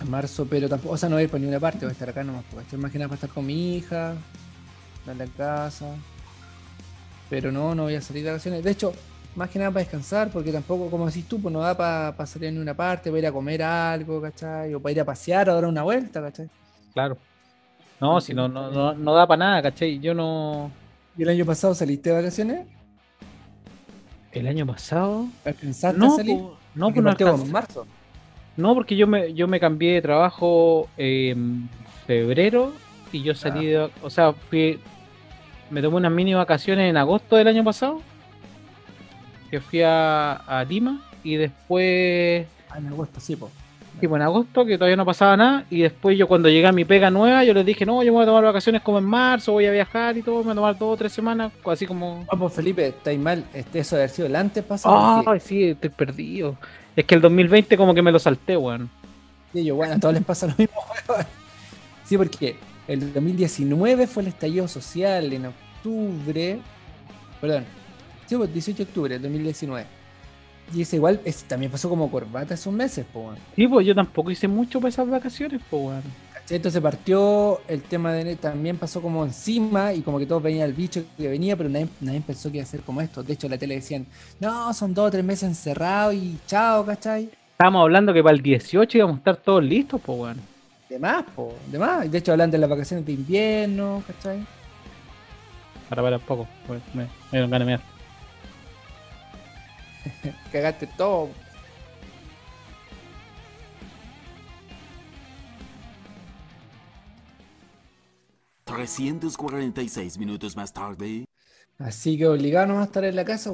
[0.01, 1.93] En marzo, pero tampoco, o sea, no voy a ir por ninguna parte, voy a
[1.93, 2.43] estar acá nomás.
[2.51, 4.15] Voy a estar más que nada para estar con mi hija,
[5.07, 5.95] en la casa.
[7.29, 8.63] Pero no, no voy a salir de vacaciones.
[8.63, 8.93] De hecho,
[9.35, 12.49] más que nada para descansar, porque tampoco, como decís tú, pues no da para salir
[12.49, 14.73] en una parte, para ir a comer algo, ¿cachai?
[14.73, 16.49] O para ir a pasear o dar una vuelta, ¿cachai?
[16.93, 17.17] Claro.
[17.99, 19.99] No, si no, no, no, da para nada, ¿cachai?
[19.99, 20.71] Yo no.
[21.17, 22.67] ¿Y el año pasado saliste de vacaciones?
[24.31, 25.27] ¿El año pasado?
[25.43, 26.37] ¿Pensaste no, salir?
[26.75, 27.85] no, pues no en marzo.
[28.57, 31.69] No, porque yo me, yo me cambié de trabajo en
[32.05, 32.73] febrero
[33.11, 33.89] y yo salí de.
[34.01, 34.79] O sea, fui.
[35.69, 38.01] Me tomé unas mini vacaciones en agosto del año pasado
[39.49, 42.45] que fui a, Lima y después.
[42.69, 43.51] Ah, en agosto, sí, pues.
[43.99, 45.65] Sí, en agosto, que todavía no pasaba nada.
[45.69, 48.17] Y después yo cuando llegué a mi pega nueva, yo les dije, no, yo me
[48.17, 50.55] voy a tomar vacaciones como en marzo, voy a viajar y todo, me voy a
[50.55, 52.25] tomar dos o tres semanas, así como...
[52.29, 54.95] Vamos, Felipe, estáis mal, este, eso de haber sido el antes pasado.
[54.97, 56.58] Ah, sí, estoy perdido.
[56.95, 58.89] Es que el 2020 como que me lo salté, weón.
[59.53, 60.75] Sí, yo, bueno, a todos les pasa lo mismo,
[61.08, 61.25] weón.
[62.03, 66.60] Sí, porque el 2019 fue el estallido social en octubre,
[67.39, 67.63] perdón,
[68.27, 69.85] Sí, pues 18 de octubre del 2019.
[70.73, 74.47] Y es igual, también pasó como corbata esos meses, pues, Sí, pues yo tampoco hice
[74.47, 76.03] mucho para esas vacaciones, pues,
[76.49, 80.73] Entonces partió el tema de también pasó como encima y como que todos veían el
[80.73, 83.21] bicho que venía, pero nadie, pensó que iba a ser como esto.
[83.21, 84.07] De hecho, la tele decían,
[84.39, 87.29] no, son dos o tres meses encerrados y chao, ¿cachai?
[87.51, 90.41] Estábamos hablando que para el 18 íbamos a estar todos listos, pues, bueno.
[90.89, 92.11] De más, pues, de más.
[92.11, 94.45] De hecho, hablan de las vacaciones de invierno, ¿cachai?
[95.89, 97.94] Para, para, un poco, me, me dieron ganas de
[100.51, 101.29] Cagaste todo.
[108.65, 111.25] ...346 minutos más tarde...
[111.77, 113.51] Así que obligado a estar en la casa,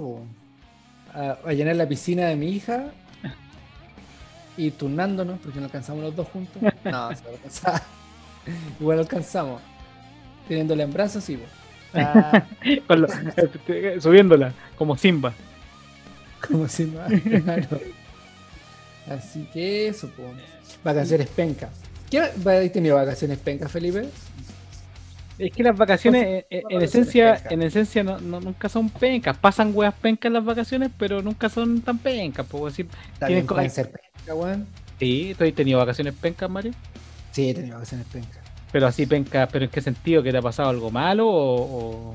[1.13, 2.91] a, llenar la piscina de mi hija
[4.57, 6.61] y turnándonos, porque no alcanzamos los dos juntos.
[6.83, 7.81] No, se alcanzaba.
[8.79, 9.61] Igual alcanzamos.
[10.47, 11.39] Teniéndola en brazos, sí,
[11.95, 12.43] ah.
[13.99, 15.33] subiéndola, como Simba.
[16.47, 17.01] Como si no
[19.09, 20.29] Así que eso, pues.
[20.83, 21.69] Vacaciones pencas.
[22.09, 22.33] ¿Qué has
[22.71, 24.07] tenido vacaciones pencas, Felipe?
[25.39, 29.37] Es que las vacaciones, eh, en, esencia, en esencia no, nunca son pencas.
[29.37, 32.45] Pasan weas pencas en las vacaciones, pero nunca son tan pencas.
[32.45, 32.87] Puedo decir,
[33.25, 34.67] ¿Tienen pueden ser pencas, weón.
[34.99, 36.73] Sí, ¿tú has tenido vacaciones pencas, Mario?
[37.31, 38.39] Sí, he tenido vacaciones pencas.
[38.71, 40.21] Pero así pencas, ¿pero en qué sentido?
[40.21, 42.13] ¿Que te ha pasado algo malo o...?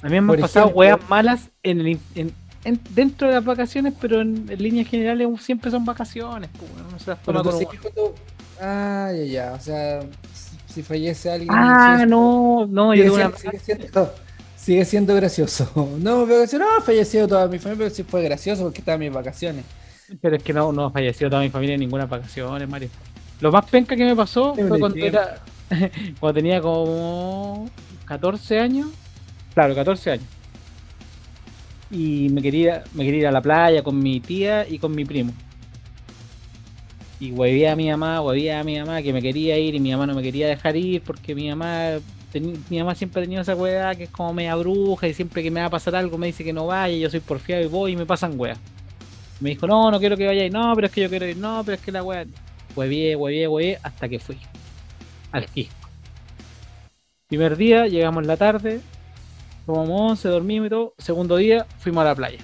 [0.00, 2.32] A mí me han pasado weas malas en el, en,
[2.90, 6.50] dentro de las vacaciones, pero en, líneas generales siempre son vacaciones.
[6.58, 8.14] Pues, cuando,
[8.60, 9.52] Ah, ya, ya.
[9.52, 10.00] O sea,
[10.32, 11.50] si, si fallece alguien.
[11.52, 13.36] Ah, no, no, yo Sigue, una...
[13.36, 14.14] siendo, sigue siendo-
[14.56, 15.70] sigue siendo gracioso.
[15.98, 18.96] No, pero si no, ha fallecido toda mi familia, pero sí fue gracioso porque estaba
[18.96, 19.64] en mis vacaciones.
[20.20, 22.88] Pero es que no, no ha fallecido toda mi familia en ninguna vacaciones, Mario.
[23.40, 25.18] Lo más penca que me pasó fue cuando tiempo.
[25.18, 25.40] era.
[26.20, 27.68] cuando tenía como
[28.06, 28.88] 14 años.
[29.54, 30.37] Claro, 14 años.
[31.90, 35.04] Y me quería, me quería ir a la playa con mi tía y con mi
[35.04, 35.32] primo.
[37.20, 39.90] Y hueveé a mi mamá, hueveé a mi mamá que me quería ir y mi
[39.90, 41.98] mamá no me quería dejar ir porque mi mamá
[42.32, 45.42] teni- mi mamá siempre ha tenido esa weá que es como media bruja y siempre
[45.42, 47.62] que me va a pasar algo me dice que no vaya, y yo soy porfiado
[47.62, 48.58] y voy y me pasan weas.
[49.40, 51.62] Me dijo, no, no quiero que vayáis, no, pero es que yo quiero ir, no,
[51.64, 52.24] pero es que la weá.
[52.76, 54.38] Huevié, huevié, huevié, hasta que fui
[55.32, 55.88] al Quisco.
[57.28, 58.80] Primer día, llegamos en la tarde,
[59.68, 60.94] tomamos once, dormimos y todo.
[60.96, 62.38] Segundo día, fuimos a la playa.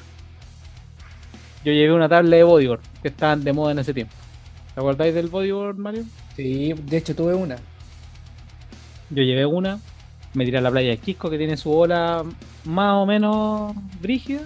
[1.64, 4.12] Yo llevé una tabla de bodyboard que estaban de moda en ese tiempo.
[4.74, 6.04] ¿Te acordáis del bodyboard, Mario?
[6.36, 7.56] Sí, de hecho tuve una.
[9.08, 9.80] Yo llevé una,
[10.34, 12.22] me tiré a la playa de Quisco que tiene su ola
[12.64, 14.42] más o menos brígida.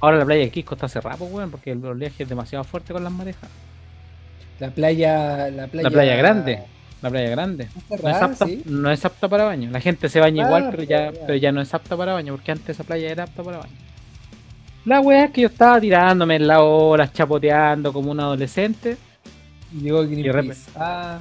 [0.00, 2.92] Ahora la playa de Quisco está cerrada, pues, weón, porque el oleaje es demasiado fuerte
[2.92, 3.48] con las marejas.
[4.58, 5.48] La playa.
[5.50, 6.64] La playa, La playa grande.
[7.02, 7.68] La playa grande.
[8.02, 8.62] No es, apta, sí.
[8.64, 9.70] no es apta para baño.
[9.70, 11.20] La gente se baña Ah, igual, pero ya, ya.
[11.26, 13.72] pero ya no es apta para baño, porque antes esa playa era apta para baño.
[14.86, 18.96] La weá es que yo estaba tirándome en la ola, chapoteando como un adolescente,
[19.82, 20.70] Llegó de repente-.
[20.76, 21.18] Ah,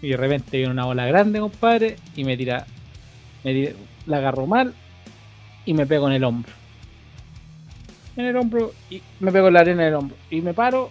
[0.00, 2.64] y de repente viene una ola grande, compadre, y me tira,
[3.42, 3.72] me tira-
[4.06, 4.72] la agarro mal
[5.66, 6.52] y me pego en el hombro.
[8.16, 10.16] En el hombro, y me pego en la arena del hombro.
[10.30, 10.90] Y me paro,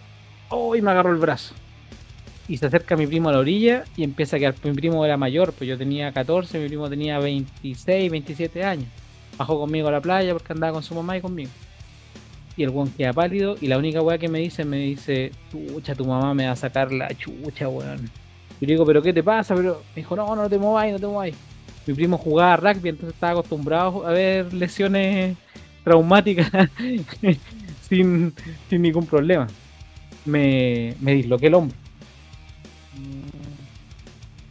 [0.49, 1.55] oh, y me agarro el brazo.
[2.47, 4.55] Y se acerca mi primo a la orilla y empieza a quedar.
[4.63, 8.87] Mi primo era mayor, pues yo tenía 14, mi primo tenía 26, 27 años.
[9.37, 11.51] Bajó conmigo a la playa porque andaba con su mamá y conmigo.
[12.55, 15.95] Y el weón queda pálido y la única weá que me dice, me dice, chucha,
[15.95, 18.09] tu mamá me va a sacar la chucha, weón.
[18.61, 19.55] Y le digo, ¿pero qué te pasa?
[19.55, 21.35] Pero me dijo, no, no te mováis, no te mováis.
[21.87, 25.35] Mi primo jugaba rugby, entonces estaba acostumbrado a ver lesiones
[25.83, 26.49] traumáticas
[27.89, 28.33] sin,
[28.69, 29.47] sin ningún problema.
[30.25, 31.82] Me, me disloqué el hombro.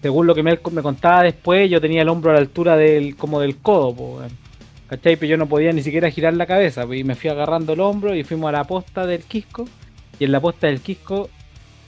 [0.02, 3.16] Según lo que me, me contaba después, yo tenía el hombro a la altura del
[3.16, 4.20] como del codo, po.
[4.88, 5.16] ¿cachai?
[5.16, 8.14] Pero yo no podía ni siquiera girar la cabeza, y me fui agarrando el hombro
[8.14, 9.66] y fuimos a la posta del Quisco.
[10.18, 11.30] Y en la posta del Quisco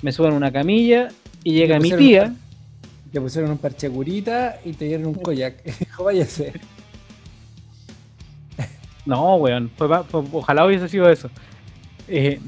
[0.02, 1.08] me suben una camilla
[1.42, 2.34] y llega mi tía.
[3.12, 5.56] Te pusieron un parche curita y te dieron un koyak.
[6.02, 6.52] Váyase.
[9.06, 11.28] No, weón, fue pa- fue- ojalá hubiese sido eso.
[12.06, 12.38] Eh,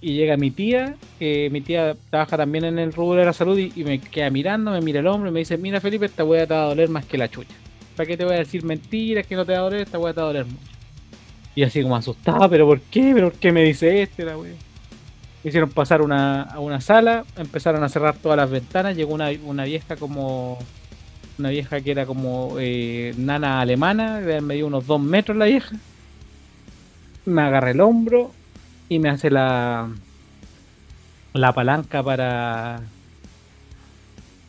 [0.00, 3.58] y llega mi tía, que mi tía trabaja también en el rubro de la salud
[3.58, 6.46] y, me queda mirando, me mira el hombro y me dice, mira Felipe, esta weá
[6.46, 7.54] te va a doler más que la chucha.
[7.96, 9.80] ¿Para qué te voy a decir mentiras que no te va a doler?
[9.80, 10.72] Esta weá te va a doler mucho.
[11.54, 13.12] Y así como asustada, pero ¿por qué?
[13.14, 14.52] ¿Pero por qué me dice este la weá?
[15.42, 19.64] Hicieron pasar una, a una sala, empezaron a cerrar todas las ventanas, llegó una, una
[19.64, 20.58] vieja como
[21.38, 25.76] una vieja que era como eh, nana alemana, de medio unos dos metros la vieja.
[27.24, 28.32] Me agarra el hombro
[28.88, 29.88] y me hace la
[31.34, 32.80] la palanca para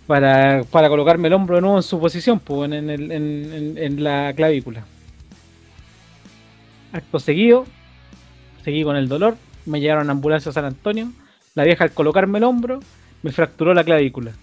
[0.05, 3.77] para, para colocarme el hombro de nuevo en su posición, pues, en, el- en- en-
[3.77, 4.85] en la clavícula.
[6.91, 7.65] Acto seguido,
[8.63, 11.11] seguí con el dolor, me llevaron a ambulancia a San Antonio.
[11.55, 12.79] La vieja al colocarme el hombro
[13.23, 14.33] me fracturó la clavícula.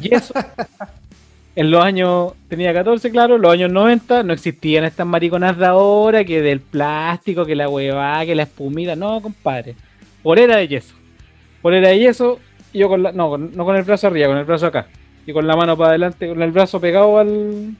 [0.00, 0.34] Y eso,
[1.54, 6.24] en los años, tenía 14, claro, los años 90 no existían estas mariconas de ahora,
[6.24, 9.74] que del plástico, que la huevada, que la espumita, no, compadre.
[10.22, 10.94] Polera de yeso.
[11.60, 12.38] Polera de yeso,
[12.72, 14.86] y yo con la, no, no con el brazo arriba, con el brazo acá.
[15.26, 17.74] Y con la mano para adelante, con el brazo pegado al.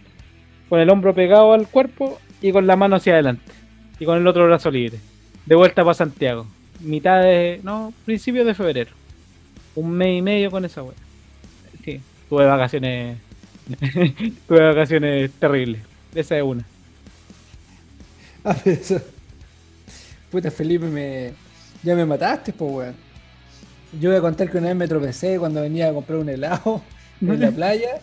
[0.68, 3.50] con el hombro pegado al cuerpo y con la mano hacia adelante.
[3.98, 4.98] Y con el otro brazo libre.
[5.46, 6.46] De vuelta para Santiago.
[6.80, 7.61] Mitad de.
[7.62, 8.90] no, principios de febrero.
[9.74, 10.94] Un mes y medio con esa wea.
[11.85, 13.16] Sí, tuve vacaciones.
[14.48, 15.83] tuve vacaciones terribles.
[16.14, 16.64] Esa es una.
[18.44, 19.01] Ah, pero eso.
[20.33, 21.33] Puta, Felipe, me.
[21.85, 22.94] Ya me mataste, pues, weón.
[24.01, 26.83] Yo voy a contar que una vez me tropecé cuando venía a comprar un helado
[27.20, 28.01] en la playa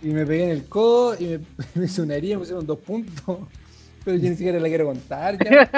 [0.00, 1.40] y me pegué en el codo y me,
[1.74, 3.38] me hice una herida, me pusieron dos puntos.
[4.04, 5.68] Pero yo ni siquiera la quiero contar ya.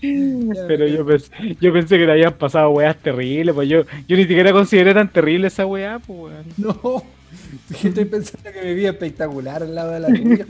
[0.00, 1.30] Pero yo pensé,
[1.60, 5.10] yo pensé que le habían pasado weas terribles, pues yo, yo ni siquiera consideré tan
[5.10, 6.46] terrible esa wea, pues weón.
[6.56, 7.02] No,
[7.82, 10.46] estoy pensando que me vi espectacular al lado de la tuya.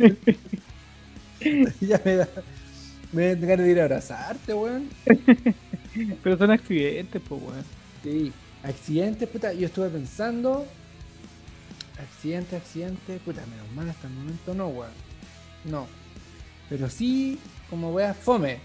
[1.81, 2.29] ya me da.
[3.13, 4.89] Me da ganas de ir a abrazarte, weón.
[6.23, 7.65] Pero son accidentes, pues weón.
[8.03, 9.53] Sí, accidentes, puta.
[9.53, 10.67] Yo estuve pensando.
[11.99, 13.19] Accidente, accidente.
[13.25, 14.93] Puta, menos mal hasta el momento no, weón.
[15.65, 15.87] No.
[16.69, 17.39] Pero sí,
[17.71, 18.59] como weas, fome.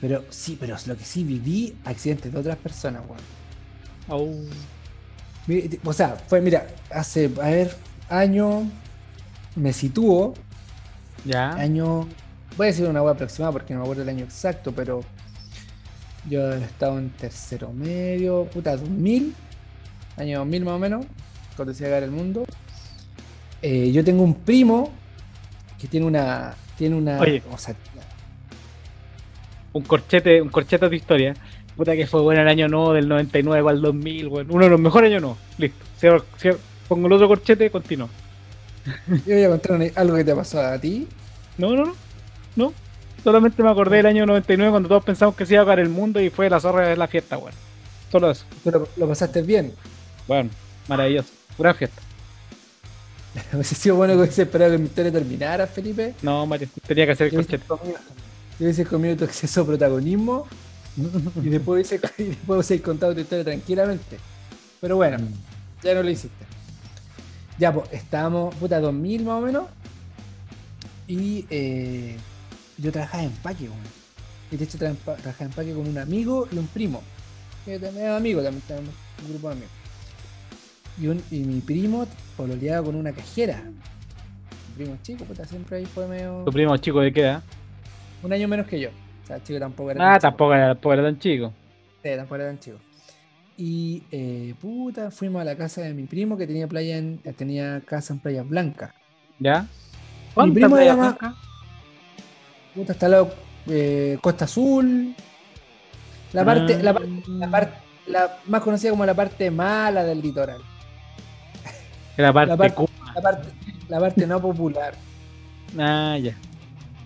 [0.00, 3.22] Pero sí, pero lo que sí viví, accidentes de otras personas, weón.
[4.08, 4.48] Au.
[5.84, 7.74] O sea, fue, mira, hace, a ver,
[8.08, 8.70] año,
[9.56, 10.34] me sitúo,
[11.24, 11.50] Ya.
[11.52, 12.06] año,
[12.56, 15.00] voy a decir una web aproximada porque no me acuerdo el año exacto, pero
[16.28, 19.34] yo he estado en tercero medio, puta, 2000,
[20.16, 21.06] año 2000 más o menos,
[21.56, 22.44] cuando se llegar el mundo.
[23.62, 24.90] Eh, yo tengo un primo
[25.78, 27.42] que tiene una, tiene una, Oye.
[27.50, 27.74] o sea,
[29.72, 31.34] Un corchete, un corchete de historia.
[31.78, 34.46] Puta que fue bueno el año no, del 99 al 2000, weón.
[34.50, 35.38] Uno de los mejores años no.
[35.58, 35.78] Listo.
[36.00, 36.58] Cierro- cierro-
[36.88, 38.08] pongo el otro corchete, continúo.
[39.06, 41.06] yo voy a contar algo que te pasó a ti.
[41.56, 41.94] No, no, no.
[42.56, 42.72] No.
[43.22, 45.88] Solamente me acordé del año 99 cuando todos pensamos que se iba a acabar el
[45.88, 47.54] mundo y fue la zorra de la fiesta, weón.
[48.10, 48.44] Solo eso.
[48.64, 49.72] Tú lo, pasaste bien.
[50.26, 50.50] Bueno,
[50.88, 51.30] maravilloso.
[51.56, 52.02] Pura fiesta.
[53.52, 56.14] Hubiese sido bueno que hubiese esperado que mi historia terminara, Felipe.
[56.22, 57.64] No, Mario, tenía que hacer el corchete.
[57.68, 57.76] yo
[58.58, 60.44] hubiese comido tu exceso de protagonismo
[61.42, 64.18] y y después hubiese contado tu historia tranquilamente.
[64.80, 65.18] Pero bueno,
[65.82, 66.44] ya no lo hiciste.
[67.58, 69.64] Ya, pues, estábamos, puta, 2000 más o menos.
[71.06, 72.16] Y eh,
[72.76, 73.76] yo trabajaba en empaque, weón.
[74.50, 77.02] Y de hecho tra- trabajaba en empaque con un amigo y un primo.
[77.64, 78.90] Que también es amigo, también tenemos
[79.24, 79.70] un grupo de amigos.
[81.00, 83.62] Y, un- y mi primo pololeaba con una cajera.
[83.64, 86.42] Mi primo chico, puta, siempre ahí fue medio.
[86.44, 87.42] Tu primo chico de qué edad?
[88.22, 88.90] Un año menos que yo.
[89.28, 90.28] Sea, chico tampoco era Ah, tan chico.
[90.30, 91.52] tampoco era, tampoco era tan chico.
[92.02, 92.78] Sí, tampoco era tan chico.
[93.56, 97.32] Y eh, puta, fuimos a la casa de mi primo que tenía playa en, eh,
[97.32, 98.94] tenía casa en Playa Blanca.
[99.38, 99.62] ¿Ya?
[99.62, 99.68] Mi
[100.34, 101.38] ¿Cuántas primo playas era más- blancas?
[102.74, 103.34] Puta, está al lado
[103.68, 105.14] eh, Costa Azul.
[106.32, 106.82] La parte, Ah.
[106.82, 107.72] la, par- la parte,
[108.06, 110.60] la más conocida como la parte mala del litoral.
[112.16, 112.84] Era parte la parte-.
[113.14, 113.48] La parte,
[113.88, 114.94] la parte no popular.
[115.78, 116.36] Ah, ya.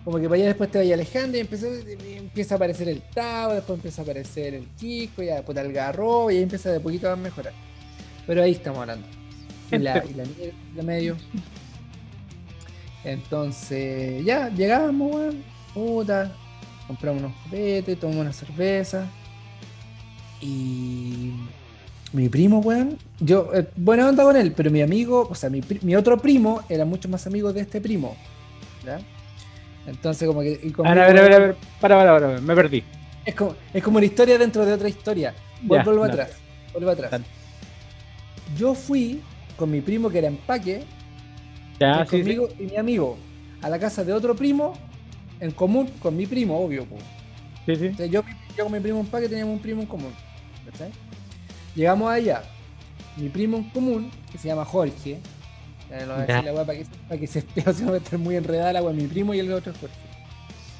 [0.04, 3.02] Como que para allá después te vaya alejando y empieza, y empieza a aparecer el
[3.02, 6.80] Tao, después empieza a aparecer el Chico, ya después el Garro, y ahí empieza de
[6.80, 7.52] poquito a mejorar.
[8.26, 9.06] Pero ahí estamos hablando.
[9.70, 11.16] Y la, y la de medio.
[13.04, 15.44] Entonces, ya, llegamos, weón.
[15.74, 16.32] Puta.
[16.86, 19.06] Compramos unos copetes, tomamos una cerveza.
[20.40, 21.32] Y
[22.12, 22.98] mi primo, weón.
[23.20, 26.62] Yo, eh, buena onda con él, pero mi amigo, o sea, mi, mi otro primo
[26.68, 28.16] era mucho más amigo de este primo.
[28.84, 29.00] ¿Ya?
[29.86, 30.60] Entonces, como que.
[30.62, 31.56] y A conmigo, ver, a ver, a ver, a ver.
[31.80, 32.84] Para, para, para, me perdí.
[33.24, 35.34] Es, como, es como una historia dentro de otra historia.
[35.62, 36.22] Vuelvo, Ya, vuelvo dale.
[36.22, 36.38] atrás.
[36.72, 37.20] Vuelvo atrás.
[38.56, 39.20] Yo fui
[39.56, 40.84] con mi primo que era empaque,
[41.80, 42.22] Ya, y sí, sí.
[42.22, 43.16] conmigo y mi amigo,
[43.60, 44.74] a la casa de otro primo,
[45.40, 46.84] en común con mi primo, obvio.
[46.84, 46.96] po.
[47.66, 47.94] Sí, sí.
[47.94, 48.22] Sea, yo,
[48.56, 50.12] yo con mi primo empaque teníamos un primo en común.
[50.70, 50.90] ¿cachai?
[51.74, 52.42] Llegamos allá.
[53.16, 55.18] Mi primo en común, que se llama Jorge.
[55.92, 56.34] Eh, lo voy a Ya.
[56.34, 57.40] decir la weá para que, para que se
[57.90, 58.92] va a estar muy enredada la weá.
[58.92, 59.94] Mi primo y el otro es Jorge.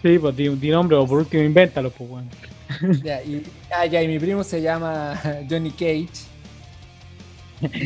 [0.03, 2.29] Sí, pues di, di nombre o por último invéntalo, pues, weón.
[3.05, 6.09] Ya, y, ah, ya, y mi primo se llama Johnny Cage.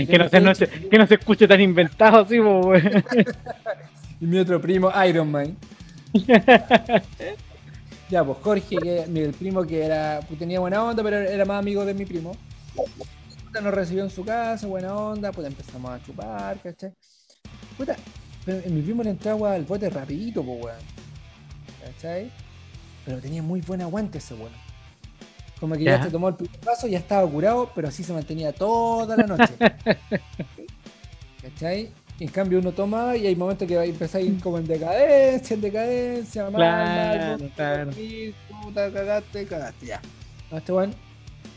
[0.07, 3.05] que, no se, no se- que no se escuche tan inventado así, pues, weón.
[4.21, 5.57] Y mi otro primo, Iron Man.
[8.09, 11.45] ya, pues Jorge, que mi- el primo que era pues, tenía buena onda, pero era
[11.45, 12.33] más amigo de mi primo.
[13.63, 16.93] Nos recibió en su casa, buena onda, pues empezamos a chupar, ¿cachai?
[17.77, 17.97] Puta,
[18.45, 20.79] pero mi primo le entró agua al bote rapidito, pues weón.
[21.85, 22.31] ¿Cachai?
[23.05, 24.53] Pero tenía muy buen aguante ese weón.
[25.61, 26.05] Como que ya Ya.
[26.05, 29.55] se tomó el primer paso, ya estaba curado, pero así se mantenía toda la noche.
[31.43, 31.91] ¿Cachai?
[32.19, 34.67] En cambio uno tomaba y hay momentos que va a empezar a ir como en
[34.67, 37.91] decadencia, en decadencia, mal, Claro, mal, claro.
[38.63, 40.01] puta, cagaste, cagaste, ya.
[40.51, 40.95] Este weón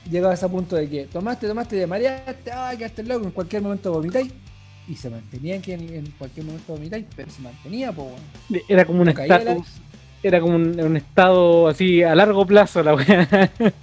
[0.10, 3.62] llegaba a ese punto de que tomaste, tomaste, te mareaste, ay, quedaste loco, en cualquier
[3.62, 4.32] momento vomitáis.
[4.90, 8.64] Y se mantenía que en, en cualquier momento vomitáis, pero se mantenía, pues weón.
[8.68, 9.68] Era como un estatus.
[10.22, 13.28] Era como un, un estado así a largo plazo, la weá.
[13.58, 13.74] Per-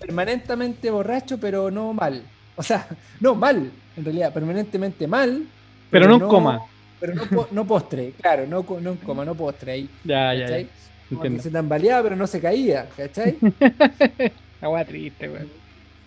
[0.00, 2.22] permanentemente borracho, pero no mal.
[2.56, 2.88] O sea,
[3.20, 5.44] no mal, en realidad, permanentemente mal.
[5.90, 6.60] Pero no en coma.
[6.98, 9.90] Pero no, po- no postre, claro, no, co- no en coma, no postre ahí.
[10.04, 10.62] Ya, ya, ¿cachai?
[10.64, 10.68] ya.
[11.10, 13.36] Como que se tambaleaba, pero no se caía, ¿cachai?
[14.62, 15.48] La weá triste, weón.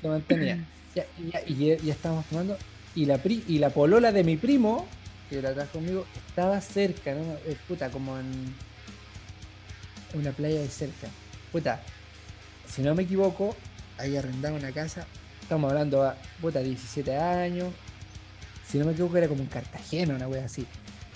[0.01, 0.57] Se mantenía.
[0.95, 2.57] Ya, y ya, y ya- ya estábamos tomando.
[2.97, 4.87] Y la, pri- y la polola de mi primo,
[5.29, 7.21] que era atrás conmigo, estaba cerca, ¿no?
[7.45, 8.55] Eh, puta, como en
[10.15, 11.07] una playa de cerca.
[11.51, 11.79] Puta,
[12.67, 13.55] si no me equivoco,
[13.99, 15.05] ahí arrendaba una casa.
[15.43, 17.67] Estamos hablando a, puta, 17 años.
[18.67, 20.65] Si no me equivoco, era como en Cartagena, una wea así.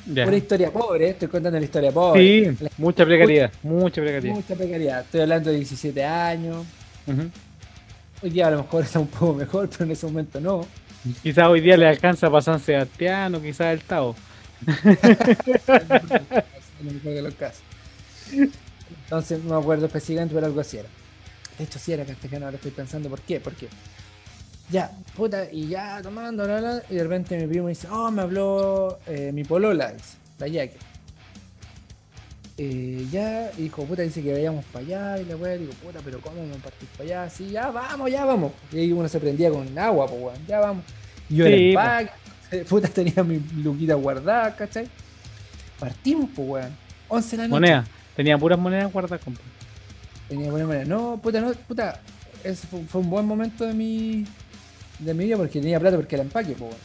[0.08, 2.22] Una historia pobre, estoy contando la historia pobre.
[2.22, 4.36] Sí, La- mucha precariedad, mucha precariedad.
[4.36, 5.02] mucha precariedad.
[5.02, 6.64] Estoy hablando de 17 años.
[7.08, 7.24] Ujú.
[8.22, 10.68] Hoy día a lo mejor está un poco mejor, pero en ese momento no.
[11.24, 14.16] Quizás hoy día le alcanza para San Sebastián o quizás el Tao.
[19.04, 20.90] Entonces no me acuerdo específicamente, pero algo así era.
[21.58, 23.40] De hecho, sí era Cartagena, ahora estoy pensando por qué.
[23.40, 23.68] Porque
[24.70, 26.46] Ya, puta, y ya tomando,
[26.90, 29.94] y de repente mi primo dice, oh, me habló eh, mi polola,
[30.40, 30.78] la Yaque.
[32.64, 36.00] Eh, ya, y dijo, puta, dice que vayamos para allá, y la weá, digo, puta,
[36.06, 37.30] pero ¿cómo vamos a partir para allá?
[37.32, 38.52] Sí, ya, vamos, ya, vamos.
[38.72, 40.84] Y ahí uno se prendía con agua, pues, weón, ya vamos.
[41.28, 41.90] Y yo Sí, era po.
[41.90, 44.88] empaque, puta, tenía mi luquita guardada, ¿cachai?
[45.80, 46.78] Partimos, pues, weón.
[47.08, 47.60] 11 de la noche.
[47.60, 47.86] Moneda.
[48.16, 49.42] Tenía puras monedas guardadas, compa.
[50.30, 50.86] Tenía buena manera.
[50.86, 52.00] No, puta, no, puta.
[52.44, 54.24] Ese fue, fue un buen momento de mi,
[55.00, 56.76] de mi vida porque tenía plata porque era empaque, pues, weón.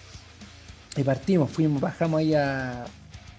[0.96, 2.86] Y partimos, fuimos, bajamos ahí a,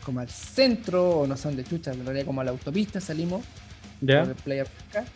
[0.07, 3.43] como al centro, o no sé dónde chucha, en realidad como a la autopista salimos
[3.99, 4.23] ¿Ya?
[4.41, 4.65] Playa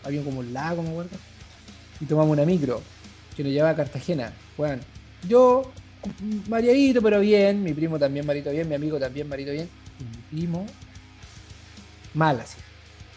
[0.04, 1.16] había como un lago, me acuerdo.
[2.02, 2.82] Y tomamos una micro
[3.38, 4.34] que nos llevaba a Cartagena.
[4.58, 4.82] Bueno,
[5.30, 5.72] yo,
[6.50, 10.42] mareadito, pero bien, mi primo también marito bien, mi amigo también marito bien, y mi
[10.42, 10.66] primo,
[12.14, 12.58] mal así.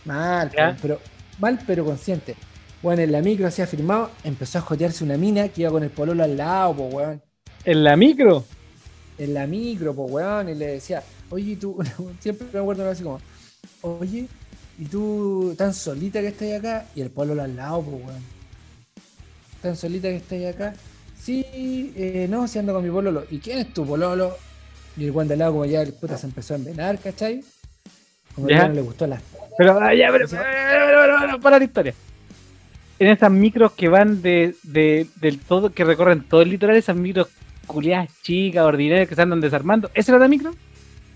[0.04, 0.76] Mal, ¿Ya?
[0.80, 1.00] pero
[1.40, 2.36] mal pero consciente.
[2.82, 5.90] Bueno, en la micro así afirmado, empezó a jotearse una mina que iba con el
[5.90, 7.22] pololo al lado, pues weón.
[7.64, 8.44] ¿En la micro?
[9.18, 11.76] En la micro, pues weón, y le decía, oye, ¿y tú,
[12.20, 13.20] siempre me acuerdo así como,
[13.82, 14.26] oye,
[14.78, 16.86] ¿y tú tan solita que estás acá?
[16.94, 18.22] Y el pololo al lado, pues weón.
[19.62, 20.74] Tan solita que estás acá.
[21.20, 21.44] Sí,
[21.96, 23.24] eh, no, si ando con mi pololo.
[23.30, 24.36] ¿Y quién es tu pololo?
[24.96, 27.42] Y el weón de al lado, como ya el puta se empezó a envenar, ¿cachai?
[28.34, 28.68] Como Ya.
[28.68, 29.22] no le gustó las
[29.56, 31.94] Pero, ah, ya, pero, pero, pero, pero, pero, para la historia.
[32.98, 36.96] En esas micros que van de, de, del todo, que recorren todo el litoral, esas
[36.96, 37.28] micros
[37.66, 39.90] culiadas chicas, ordinarias, que se andan desarmando.
[39.94, 40.54] ¿Esa era la micro?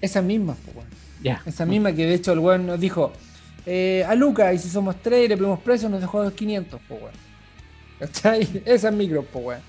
[0.01, 0.89] Esas mismas, pues weón.
[1.23, 1.43] Ya.
[1.47, 3.13] Esa misma que de hecho el weón nos dijo,
[3.67, 7.03] eh, a Luca, y si somos tres y le pedimos precio, nos dejó 2.500, pues
[7.03, 7.15] weón.
[7.99, 8.63] ¿Cachai?
[8.65, 9.61] Esas micros, pues weón.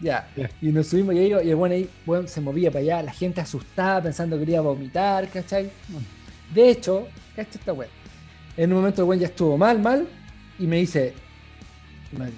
[0.00, 0.28] Ya.
[0.36, 0.50] Ya.
[0.60, 3.12] Y nos subimos y, ahí, y el weón ahí weón, se movía para allá, la
[3.12, 5.70] gente asustada pensando que quería vomitar, ¿cachai?
[6.54, 7.90] De hecho, ¿cachai esta weón?
[8.56, 10.06] En un momento el weón ya estuvo mal, mal,
[10.58, 11.14] y me dice,
[12.12, 12.34] Mario,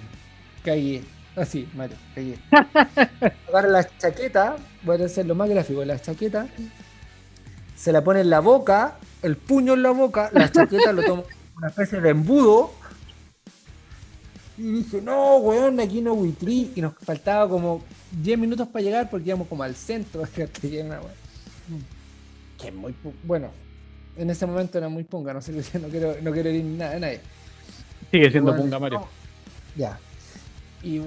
[0.63, 1.03] cagué.
[1.35, 2.37] Así, Mario, cagué.
[3.47, 6.47] Agarra la chaqueta, voy a hacer lo más gráfico, la chaqueta,
[7.77, 11.23] se la pone en la boca, el puño en la boca, la chaqueta lo toma
[11.57, 12.71] una especie de embudo.
[14.57, 16.71] Y dije, no, weón, aquí no buitrí.
[16.75, 21.01] Y nos faltaba como 10 minutos para llegar porque íbamos como al centro de weón.
[22.57, 23.49] Que es muy bueno.
[24.15, 26.99] En ese momento era muy punga, no sé no quiero, no quiero ir nada a
[26.99, 27.21] nadie.
[28.09, 28.99] Sigue siendo punga, Mario.
[28.99, 29.07] no.
[29.75, 29.99] Ya.
[30.81, 31.01] Y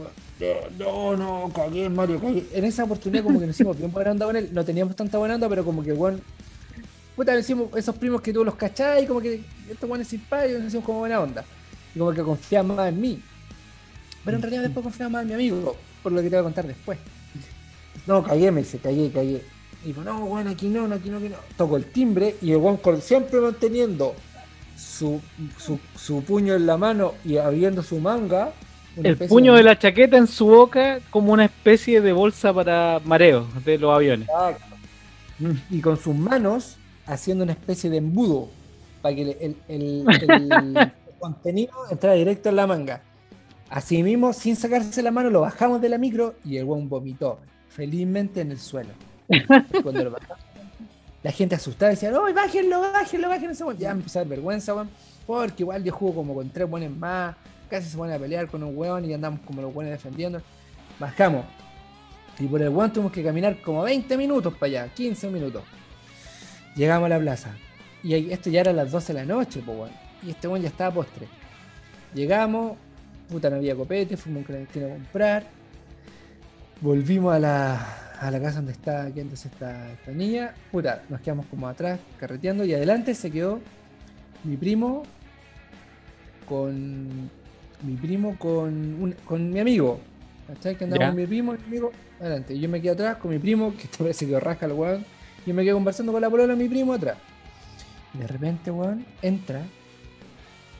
[0.79, 2.47] no, no, cagué, Mario, cagué.
[2.53, 4.51] En esa oportunidad como que nos hicimos bien buena onda con él.
[4.53, 6.23] No teníamos tanta buena onda, pero como que weón.
[7.17, 10.69] Puta, nos hicimos esos primos que tú los cachai, como que estos weones simpáticos, nos
[10.69, 11.45] hicimos como buena onda.
[11.95, 13.21] Y como que confiaban más en mí.
[14.25, 16.45] Pero en realidad después confiaban más en mi amigo, por lo que te voy a
[16.45, 16.99] contar después.
[18.07, 19.43] No, cagué, me dice, cagué, cagué.
[19.85, 21.37] Y digo, no, weón, aquí no, no, aquí no, aquí no.
[21.57, 24.15] Toco el timbre y el con- siempre manteniendo
[24.77, 25.21] su,
[25.59, 28.53] su, su puño en la mano y abriendo su manga.
[29.03, 33.47] El puño de la chaqueta en su boca como una especie de bolsa para mareo
[33.65, 34.29] de los aviones.
[34.29, 34.77] Exacto.
[35.71, 36.77] Y con sus manos
[37.13, 38.49] haciendo una especie de embudo
[39.03, 40.07] para que el, el- el-
[40.79, 43.03] el contenido entrara directo en la manga.
[43.69, 47.39] Así mismo, sin sacarse la mano, lo bajamos de la micro y el weón vomitó
[47.69, 48.91] felizmente en el suelo.
[49.83, 50.39] Cuando lo bajamos,
[51.23, 53.79] la gente asustada decía, no, bájenlo, bájenlo, bájenlo ese weón".
[53.79, 54.91] Ya empezó a dar vergüenza, weón,
[55.27, 57.37] porque igual yo juego como con tres weones más,
[57.69, 60.43] casi se ponen a pelear con un weón y andamos como los weones defendiendo.
[60.99, 61.45] Bajamos.
[62.41, 65.63] Y por el weón tuvimos que caminar como 20 minutos para allá, 15 minutos.
[66.77, 67.51] Llegamos a la plaza.
[68.03, 69.91] Y esto ya era a las 12 de la noche, pues weón.
[70.23, 71.27] Y este weón ya estaba postre.
[72.15, 72.77] Llegamos,
[73.29, 75.45] puta, no había copete, fuimos a un a comprar.
[76.81, 80.55] Volvimos a la, a la casa donde está, aquí antes esta, esta niña.
[80.73, 82.65] Puta, nos quedamos como atrás, carreteando.
[82.65, 83.61] Y adelante se quedó
[84.45, 85.03] mi primo
[86.49, 87.31] con.
[87.83, 88.69] Mi primo con,
[89.03, 90.01] un- con mi amigo.
[90.47, 90.77] ¿Cachai?
[90.77, 92.55] Que andaba con mi primo mi amigo adelante.
[92.55, 94.73] Y yo me quedo atrás con mi primo, que esta vez se quedó rasca el
[94.73, 95.05] weón.
[95.45, 97.17] Y yo me quedo conversando con la polola mi primo atrás.
[98.13, 99.63] De repente, weón, entra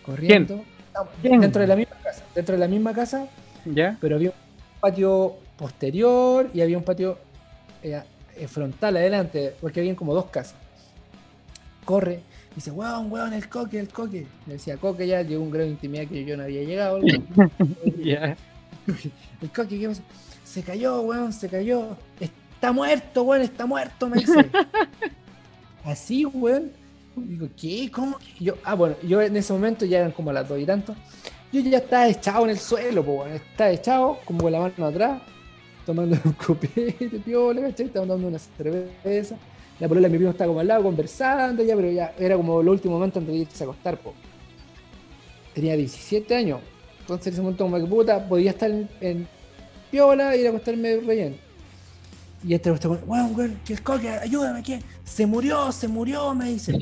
[0.05, 0.65] corriendo.
[0.95, 1.41] No, ¿Quién?
[1.41, 2.25] Dentro de la misma casa.
[2.35, 3.27] Dentro de la misma casa,
[3.65, 3.97] ¿Ya?
[4.01, 4.37] pero había un
[4.81, 7.19] patio posterior y había un patio
[7.83, 8.03] eh,
[8.37, 10.57] eh, frontal adelante, porque habían como dos casas.
[11.85, 12.21] Corre,
[12.55, 14.27] dice, weón, weón, el coque, el coque.
[14.47, 16.99] Le decía, coque ya llegó un grado de intimidad que yo no había llegado.
[17.03, 18.37] el
[19.55, 20.03] coque, ¿qué pasó?
[20.45, 21.97] Se cayó, weón, se cayó.
[22.61, 24.51] Está muerto, weón, está muerto, me dice.
[25.85, 26.73] Así, weón.
[27.17, 27.91] Digo, ¿qué?
[27.91, 28.19] ¿Cómo?
[28.39, 30.95] Y Yo, ah, bueno, yo en ese momento ya eran como las dos y tanto.
[31.51, 33.33] Yo ya estaba echado en el suelo, pues, weón.
[33.33, 35.23] Estaba echado, como con la mano atrás,
[35.87, 37.87] tomando un copete, piola, ¿cachai?
[37.87, 39.37] Estaba dando una cerveza.
[39.79, 42.61] La polola de mi primo estaba como al lado conversando, ya, pero ya era como
[42.61, 44.13] el último momento antes de irse a acostar, po.
[45.55, 46.61] Tenía 17 años.
[47.01, 49.27] Entonces en ese momento como que puta, podía estar en, en-
[49.91, 51.50] piola, ir a acostarme re bien.
[52.43, 56.35] Y este está con, weón, weón, que el coque, ayúdame, que se murió, se murió,
[56.35, 56.79] me dice.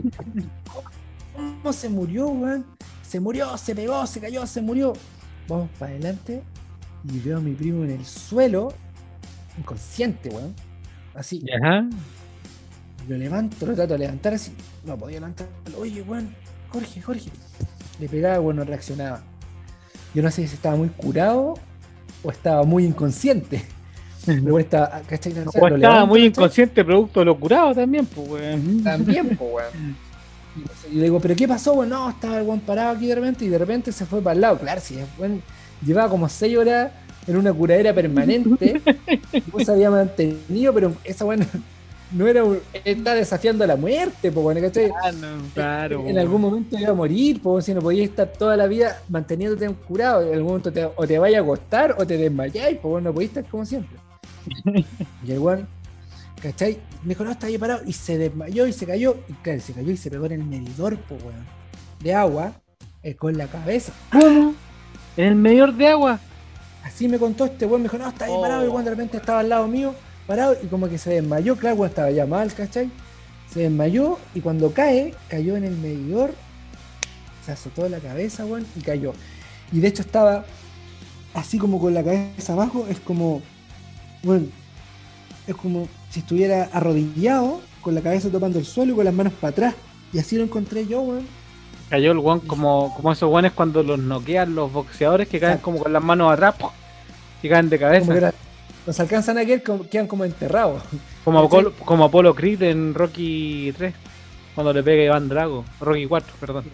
[1.35, 2.65] ¿Cómo se murió, weón?
[3.03, 4.93] Se murió, se pegó, se cayó, se murió.
[5.49, 6.43] Vamos para adelante
[7.11, 8.73] y veo a mi primo en el suelo,
[9.59, 10.55] inconsciente, weón.
[11.15, 11.45] Así.
[11.61, 11.89] Ajá.
[13.09, 14.53] Lo levanto, lo trato de levantar así.
[14.85, 15.49] No podía levantar.
[15.77, 16.35] Oye, weón,
[16.69, 17.31] Jorge, Jorge.
[17.99, 19.23] Le pegaba, weón, no reaccionaba.
[20.15, 21.55] Yo no sé si estaba muy curado
[22.23, 23.65] o estaba muy inconsciente.
[24.43, 25.33] Pero weón estaba, ¿cachai?
[25.33, 28.85] No sé, O lo estaba levanto, muy inconsciente producto de lo curado también, pues, weón.
[28.85, 29.97] También, pues, weón.
[30.91, 31.91] Y le digo, ¿pero qué pasó, weón?
[31.91, 34.41] No, estaba el weón parado aquí de repente y de repente se fue para el
[34.41, 34.59] lado.
[34.59, 35.43] Claro, el weón
[35.85, 36.93] llevaba como 6 horas
[37.27, 38.81] en una curadera permanente.
[39.33, 41.47] Después se había mantenido, pero esa weón
[42.11, 44.91] no era un, está desafiando a la muerte, pues, weón, ¿cachai?
[45.03, 46.05] Ah, no, claro.
[46.07, 49.69] En algún momento iba a morir, pues, si no podías estar toda la vida manteniéndote
[49.87, 50.23] curado.
[50.23, 53.31] En algún momento te, o te vayas a acostar o te desmayáis, pues, no podías
[53.31, 53.99] estar como siempre.
[55.27, 55.69] y el weón,
[56.43, 56.79] ¿cachai?
[57.03, 57.83] Me dijo, no, está ahí parado.
[57.87, 59.17] Y se desmayó y se cayó.
[59.29, 61.45] Y claro, se cayó y se pegó en el medidor, pues, weón,
[62.01, 62.53] de agua
[63.03, 63.93] eh, con la cabeza.
[64.13, 64.55] ¿Cómo?
[65.17, 66.21] ¿En el medidor de agua?
[66.85, 68.41] Así me contó este weón, me dijo, no, está ahí Oh.
[68.43, 68.63] parado.
[68.63, 69.95] Y el weón de repente estaba al lado mío,
[70.27, 71.57] parado, y como que se desmayó.
[71.57, 72.91] Claro, el weón estaba ya mal, ¿cachai?
[73.53, 76.33] Se desmayó y cuando cae, cayó en el medidor,
[77.45, 79.13] se azotó la cabeza, weón, y cayó.
[79.73, 80.45] Y de hecho estaba
[81.35, 83.43] así como con la cabeza abajo, es como,
[84.23, 84.47] bueno,
[85.47, 89.33] es como si estuviera arrodillado, con la cabeza topando el suelo y con las manos
[89.35, 89.75] para atrás.
[90.13, 91.27] Y así lo encontré yo, weón.
[91.91, 95.65] Cayó el guan como, como esos guanes cuando los noquean los boxeadores que caen Exacto.
[95.65, 96.71] como con las manos atrás ¡pum!
[97.43, 98.15] y caen de cabeza.
[98.17, 98.35] era-
[98.87, 100.83] los alcanzan a ver, como- quedan como enterrados.
[101.25, 101.41] Como.
[101.41, 103.95] Apolo, como Apolo Creed en Rocky 3,
[104.55, 105.65] cuando le pega Iván Drago.
[105.81, 106.65] Rocky 4, perdón.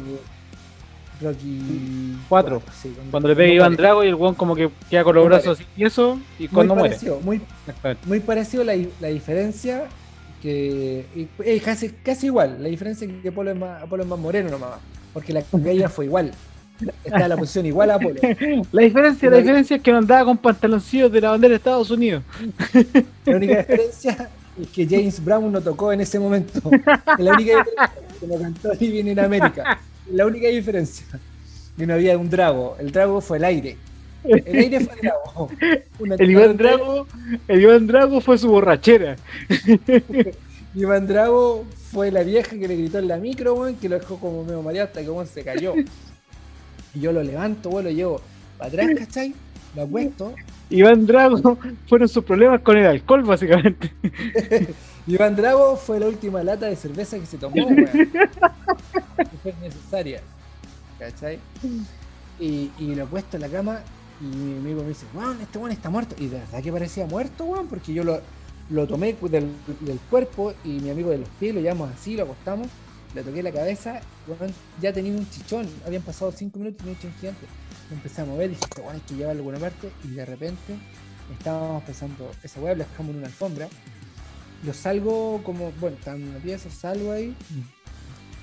[1.22, 2.62] Rocky Cuatro.
[2.82, 3.76] sí, Cuando le pega Iván.
[3.76, 6.48] Drago y el guan como que queda con los brazos así y eso, y Muy
[6.48, 6.96] cuando muere.
[8.06, 9.84] muy, parecido la, la diferencia
[10.42, 11.06] que
[11.44, 12.58] es casi, casi igual.
[12.62, 14.72] La diferencia es que Apolo es más, Apolo es más moreno nomás.
[15.12, 16.32] Porque la caída fue igual.
[17.04, 18.20] Está en la posición igual a Apolo.
[18.72, 21.56] La diferencia, la La- diferencia es que no andaba con pantaloncillos de la bandera de
[21.56, 22.22] Estados Unidos.
[23.24, 24.28] La única diferencia
[24.60, 26.60] es que James Brown no tocó en ese momento.
[26.72, 29.78] Es la única diferencia que no cantó Living in America.
[30.10, 31.06] La única diferencia.
[31.76, 32.76] Y no había un drago.
[32.78, 33.76] El drago fue el aire.
[34.22, 35.50] El aire fue el drago.
[35.98, 37.08] Una- El Iván Drago,
[37.48, 39.16] el Iván Drago fue su borrachera.
[40.76, 44.18] Iván Drago fue la vieja que le gritó en la micro, weón, que lo dejó
[44.18, 45.74] como medio mareado hasta que weón, se cayó.
[46.94, 48.20] Y yo lo levanto, weón, lo llevo
[48.56, 49.34] para atrás, ¿cachai?
[49.74, 50.32] Lo acuesto.
[50.70, 53.92] Iván Drago fueron sus problemas con el alcohol, básicamente.
[55.06, 57.86] Iván Drago fue la última lata de cerveza que se tomó, weón.
[59.42, 60.22] Fue necesaria.
[60.98, 61.38] ¿Cachai?
[62.40, 63.80] Y, y lo acuesto en la cama
[64.20, 66.14] y mi amigo me dice, weón, este weón está muerto.
[66.18, 68.20] Y de verdad que parecía muerto, weón, porque yo lo,
[68.70, 69.50] lo tomé del,
[69.80, 72.68] del cuerpo y mi amigo de los pies lo llevamos así, lo acostamos,
[73.14, 76.92] le toqué la cabeza, weón, ya tenía un chichón, habían pasado cinco minutos y tenía
[76.94, 77.46] un chichón gigante.
[77.90, 80.08] Lo empecé a mover y dije, este weón hay que llevarlo a alguna parte y
[80.08, 80.78] de repente
[81.36, 83.68] estábamos pensando, esa weá la dejamos en una alfombra.
[84.64, 87.34] Lo salgo como, bueno, estaba en una pieza, salgo ahí,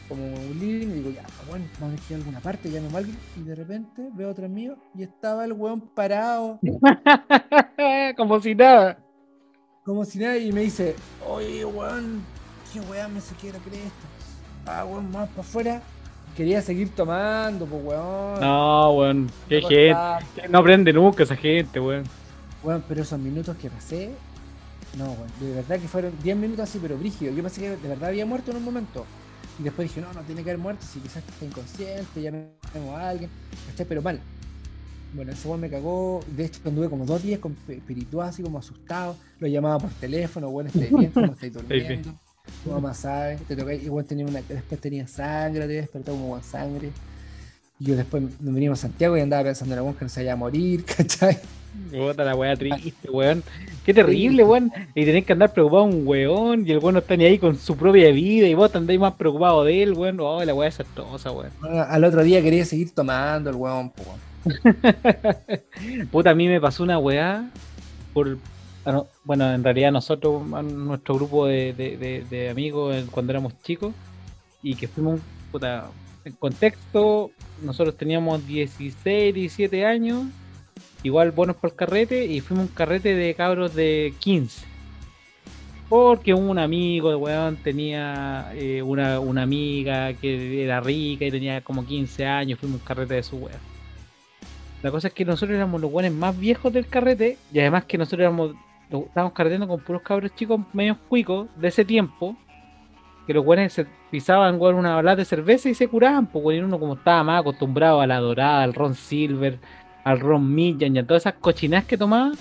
[0.07, 2.99] como un living, y digo, ya, bueno, vamos a ir a alguna parte, llamo a
[2.99, 6.59] alguien, y de repente veo otro mío y estaba el weón parado,
[8.17, 8.99] Como si nada.
[9.83, 10.95] como si nada, y me dice,
[11.27, 12.23] oye, weón,
[12.71, 14.07] qué weón me se quiere creer esto.
[14.65, 15.81] Ah, weón, más para afuera.
[16.35, 18.39] Quería seguir tomando, pues weón.
[18.39, 19.31] No, weón.
[19.49, 20.47] Qué No gente.
[20.49, 22.03] No aprende nunca esa gente, weón.
[22.63, 24.11] Weón, pero esos minutos que pasé,
[24.97, 27.33] no, de verdad que fueron 10 minutos así, pero brígido.
[27.33, 29.05] Yo pensé que de verdad había muerto en un momento.
[29.59, 33.09] Y después dije, no, no tiene que haber muerto, si quizás está inconsciente, llamemos a
[33.09, 33.29] alguien,
[33.69, 33.85] ¿cachai?
[33.85, 34.19] Pero mal.
[35.13, 36.21] Bueno, ese weón me cagó.
[36.35, 39.15] De hecho, anduve como dos días con espiritual, así como asustado.
[39.39, 41.67] Lo llamaba por teléfono, bueno, estoy bien, ¿cómo estáis bien.
[41.67, 42.19] durmiendo?
[42.63, 46.43] Tu mamá sabe, te toca, igual tenía una, después tenía sangre, te despertó como con
[46.43, 46.91] sangre.
[47.79, 50.09] Y yo después nos venimos a Santiago y andaba pensando en la weón que no
[50.09, 51.37] se vaya a morir, ¿cachai?
[51.91, 53.43] Puta la weá triste, weón.
[53.85, 54.71] Qué terrible, weón.
[54.95, 56.67] Y tenés que andar preocupado un weón.
[56.67, 58.47] Y el weón no está ni ahí con su propia vida.
[58.47, 60.19] Y vos andáis más preocupado de él, weón.
[60.19, 61.51] Oh, la weá es desastrosa, weón.
[61.61, 64.19] Bueno, al otro día quería seguir tomando el huevón, po, weón.
[66.11, 67.49] Puta, a mí me pasó una weá
[68.13, 68.37] por.
[68.85, 73.31] ah, no, Bueno, en realidad nosotros, nuestro grupo de, de- de- de amigos eh, cuando
[73.31, 73.93] éramos chicos,
[74.63, 75.19] y que fuimos,
[75.51, 75.85] puta,
[76.25, 77.31] en contexto,
[77.63, 80.23] nosotros teníamos 16, 17 años,
[81.03, 84.65] igual buenos por el carrete, y fuimos un carrete de cabros de 15.
[85.89, 91.61] Porque un amigo de weón tenía eh, una, una amiga que era rica y tenía
[91.61, 93.71] como 15 años, fuimos un carrete de su weón.
[94.81, 97.97] La cosa es que nosotros éramos los buenos más viejos del carrete y además que
[97.97, 98.55] nosotros éramos,
[98.89, 102.35] estábamos carreteando con puros cabros chicos medio cuicos de ese tiempo.
[103.27, 106.79] Que los buenos se pisaban weón, una balada de cerveza y se curaban, y uno
[106.79, 109.59] como estaba más acostumbrado a la dorada, al ron silver,
[110.03, 112.31] al ron Millan y a todas esas cochinadas que tomaba,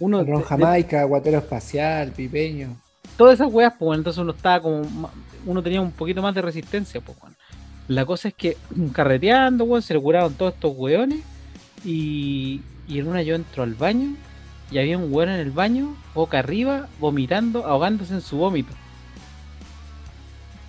[0.00, 2.76] uno Ron de- de- Jamaica, guatero espacial, pipeño.
[3.16, 5.10] todas esas weas, pues bueno, entonces uno estaba como,
[5.46, 7.36] uno tenía un poquito más de resistencia, pues bueno.
[7.86, 8.56] La cosa es que
[8.92, 11.20] carreteando, weón, se le curaron todos estos weones
[11.84, 14.14] y, y en una yo entro al baño
[14.70, 18.72] y había un weón en el baño, boca arriba, vomitando, ahogándose en su vómito.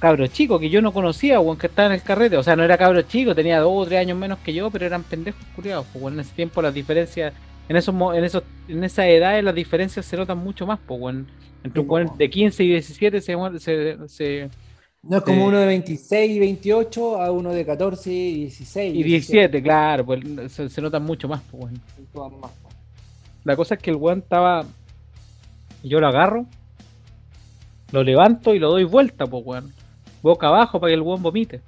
[0.05, 2.63] Cabro chico que yo no conocía, weón, que estaba en el carrete, o sea, no
[2.63, 5.87] era cabro chico, tenía dos o tres años menos que yo, pero eran pendejos curiados,
[5.91, 7.33] pues en ese tiempo las diferencias,
[7.67, 10.99] en esos, mo- en esos, en esa edad las diferencias se notan mucho más, pues
[10.99, 11.25] bueno,
[11.63, 14.49] entre un weón de 15 y 17 se, se, se-
[15.01, 18.93] No es como uno de 26 y 28 a uno de 14 y 16.
[18.95, 21.73] y 17, claro, pues se, se notan mucho más, pues
[22.39, 22.69] más, po.
[23.43, 24.65] La cosa es que el weón estaba.
[25.83, 26.45] Yo lo agarro,
[27.91, 29.74] lo levanto y lo doy vuelta, pues weón.
[30.25, 31.61] Boca abajo para que el weón vomite.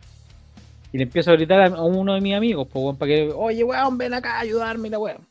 [0.92, 3.64] Y le empiezo a gritar a, uno de mis amigos, pues weón, para que, oye
[3.64, 5.28] weón, ven acá a ayudarme, la weón.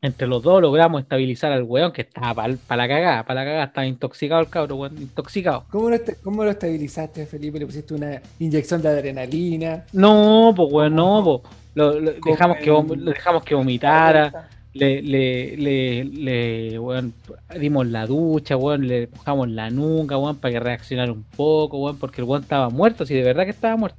[0.00, 3.64] Entre los dos logramos estabilizar al weón que estaba para la cagada, para la cagada,
[3.64, 5.64] estaba intoxicado el cabro, weón, intoxicado.
[5.70, 7.58] ¿Cómo lo, ¿Cómo lo estabilizaste, Felipe?
[7.58, 9.84] ¿Le pusiste una inyección de adrenalina?
[9.92, 11.54] No, pues weón, no, pues.
[11.74, 14.48] Lo, lo- Con dejamos, que, lo dejamos que vomitara.
[14.76, 17.14] Le, le, le, le, weón,
[17.58, 21.98] dimos la ducha, weón, le mojamos la nuca, weón, para que reaccionara un poco, weón,
[21.98, 23.98] porque el weón estaba muerto, si de verdad que estaba muerto.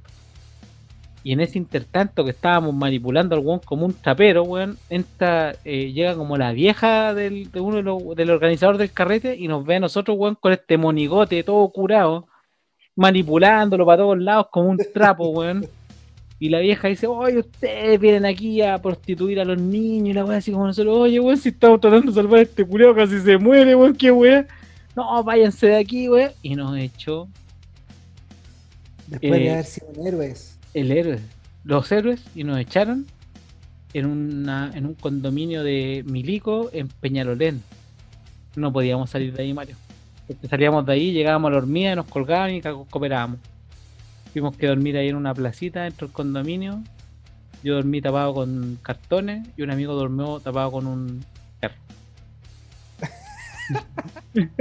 [1.24, 5.92] Y en ese intertanto que estábamos manipulando al weón como un trapero, weón, entra, eh,
[5.92, 9.64] llega como la vieja del, de uno de los, del organizador del carrete y nos
[9.64, 12.26] ve a nosotros, weón, con este monigote todo curado,
[12.96, 15.66] manipulándolo para todos lados como un trapo, weón.
[16.40, 20.24] Y la vieja dice, oye, ustedes vienen aquí a prostituir a los niños y la
[20.24, 23.18] weá así como nosotros, oye, weón, si estamos tratando de salvar a este culeo casi
[23.20, 24.46] se muere, weón, qué weá.
[24.94, 26.30] No, váyanse de aquí, weón.
[26.42, 27.28] Y nos echó
[29.08, 30.58] Después Eh, de haber sido héroes.
[30.74, 31.18] el héroe,
[31.64, 33.06] los héroes, y nos echaron
[33.94, 37.62] en, una, en un condominio de Milico en Peñalolén.
[38.54, 39.76] No podíamos salir de ahí, Mario.
[40.26, 43.38] Porque salíamos de ahí, llegábamos a la hormiga, nos colgaban y cooperábamos.
[44.32, 46.82] Tuvimos que dormir ahí en una placita dentro del condominio.
[47.62, 51.24] Yo dormí tapado con cartones y un amigo durmió tapado con un
[51.60, 51.74] perro.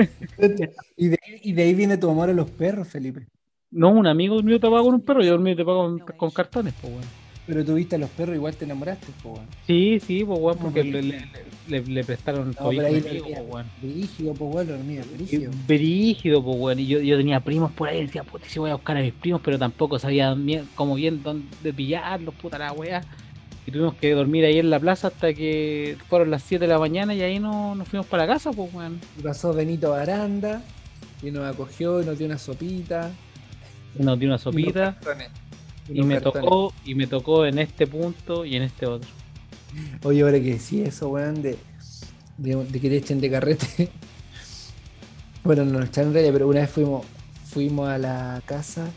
[0.98, 3.28] Y de, y de ahí viene tu amor a los perros, Felipe.
[3.70, 6.92] No, un amigo durmió tapado con un perro, yo dormí tapado con, con cartones, pues
[6.94, 7.08] bueno.
[7.46, 9.48] Pero tuviste a los perros, igual te enamoraste, pues, weón.
[9.66, 11.30] Sí, sí, pues weón, porque No, le, le,
[11.68, 13.66] le- le prestaron No, weón.
[13.82, 15.52] Brígido, pues, weón, dormía, brígido.
[15.68, 16.80] Brígido, pues weón.
[16.80, 19.14] Y yo, yo tenía primos por ahí, decía, puta, si voy a buscar a mis
[19.14, 23.02] primos, pero tampoco sabía bien, como bien dónde pillarlos, puta la weá.
[23.66, 26.80] Y tuvimos que dormir ahí en la plaza hasta que fueron las 7 de la
[26.80, 29.00] mañana y ahí no, nos fuimos para la casa, pues weón.
[29.20, 30.62] Y pasó Benito Baranda
[31.22, 33.12] y nos acogió y nos dio una sopita.
[34.00, 34.98] Y Nos dio una sopita
[35.90, 36.44] y me cartones.
[36.50, 39.10] tocó, y me tocó en este punto y en este otro.
[40.04, 41.58] Oye, ahora que sí, eso, weón, de,
[42.38, 43.90] de, de que te echen de carrete.
[45.44, 47.06] bueno, no nos echaron raya, pero una vez fuimos,
[47.46, 48.88] fuimos a la casa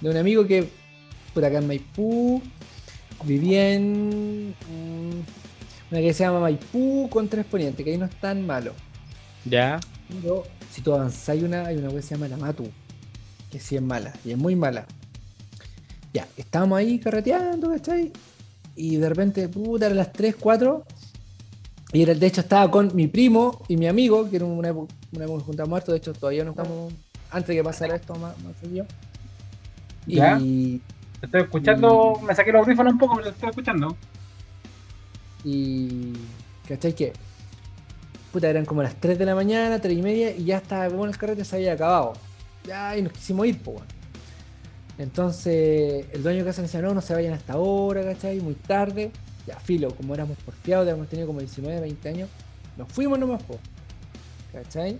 [0.00, 0.68] de un amigo que
[1.34, 2.42] por acá en Maipú
[3.24, 8.20] vivía en mm, una que se llama Maipú con tres ponientes, que ahí no es
[8.20, 8.72] tan malo.
[9.44, 9.78] Ya,
[10.22, 12.68] Pero si tú avanzás, hay una, hay una que se llama La Matu,
[13.50, 14.86] que sí es mala, y es muy mala.
[16.12, 18.12] Ya, estábamos ahí carreteando, ¿cachai?
[18.76, 20.84] Y de repente, puta, eran las 3, 4.
[21.92, 24.94] Y era, de hecho estaba con mi primo y mi amigo, que era una, época-
[25.12, 26.92] una juntábamos harto, de hecho todavía no estamos,
[27.30, 28.54] antes de que pasara esto más, más.
[30.06, 30.38] Ya.
[30.38, 30.80] Y,
[31.20, 33.96] te estoy escuchando, me saqué los audífonos un poco, pero te estoy escuchando.
[35.44, 36.12] y
[36.68, 37.12] ¿cachai que?
[38.32, 41.12] Puta, eran como las 3 de la mañana, 3 y media, y ya estaba, bueno,
[41.12, 42.14] el carrete se había acabado.
[42.64, 43.95] Ya, y nos quisimos ir, pues, bueno.
[44.98, 48.40] Entonces, el dueño de casa nos decía, no, no se vayan hasta ahora, ¿cachai?
[48.40, 49.10] Muy tarde.
[49.46, 52.28] Ya, filo, como éramos porfiados, habíamos tenido como 19, 20 años,
[52.76, 53.60] nos fuimos nomás, pues.
[54.52, 54.98] ¿Cachai?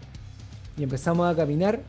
[0.76, 1.80] Y empezamos a caminar,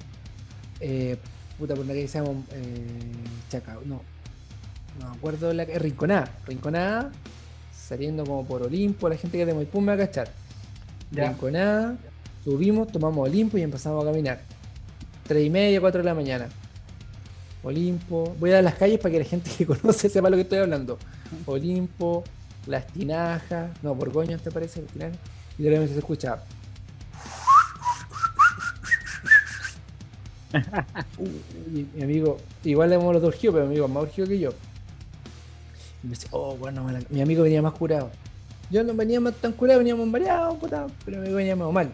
[0.80, 1.18] eh,
[1.60, 3.12] puta, por la que se llama eh,
[3.50, 4.02] Chaca, no,
[5.00, 7.12] no me acuerdo, la que Rinconada, Rinconada,
[7.72, 10.30] saliendo como por Olimpo, la gente que es de Maipú me va a cachar.
[11.12, 11.30] Ya.
[11.30, 11.98] Rinconada,
[12.44, 14.42] subimos, tomamos Olimpo y empezamos a caminar.
[15.28, 16.48] 3 y media, 4 de la mañana.
[17.68, 20.44] Olimpo, voy a dar las calles para que la gente que conoce sepa lo que
[20.44, 20.98] estoy hablando.
[21.46, 22.24] Olimpo,
[22.66, 25.18] Las Tinajas, no, Borgoño te parece, Las Tinajas.
[25.60, 26.40] Y de repente se escucha.
[31.94, 34.52] Mi amigo, igual le hemos los dos pero mi amigo más urgido que yo.
[36.04, 38.10] Y me dice, oh, bueno, mi amigo venía más curado.
[38.72, 40.58] Yo no venía más tan curado, veníamos variados,
[41.04, 41.92] pero mi amigo venía más mal.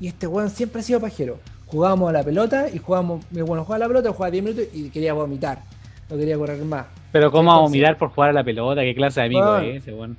[0.00, 1.38] Y este weón siempre ha sido pajero.
[1.68, 4.88] Jugábamos a la pelota y jugábamos, bueno, jugaba a la pelota, jugaba 10 minutos y
[4.90, 5.62] quería vomitar.
[6.10, 6.86] No quería correr más.
[7.12, 9.56] Pero cómo vamos a Entonces- mirar por jugar a la pelota, qué clase de amigo
[9.58, 10.16] es ese, weón.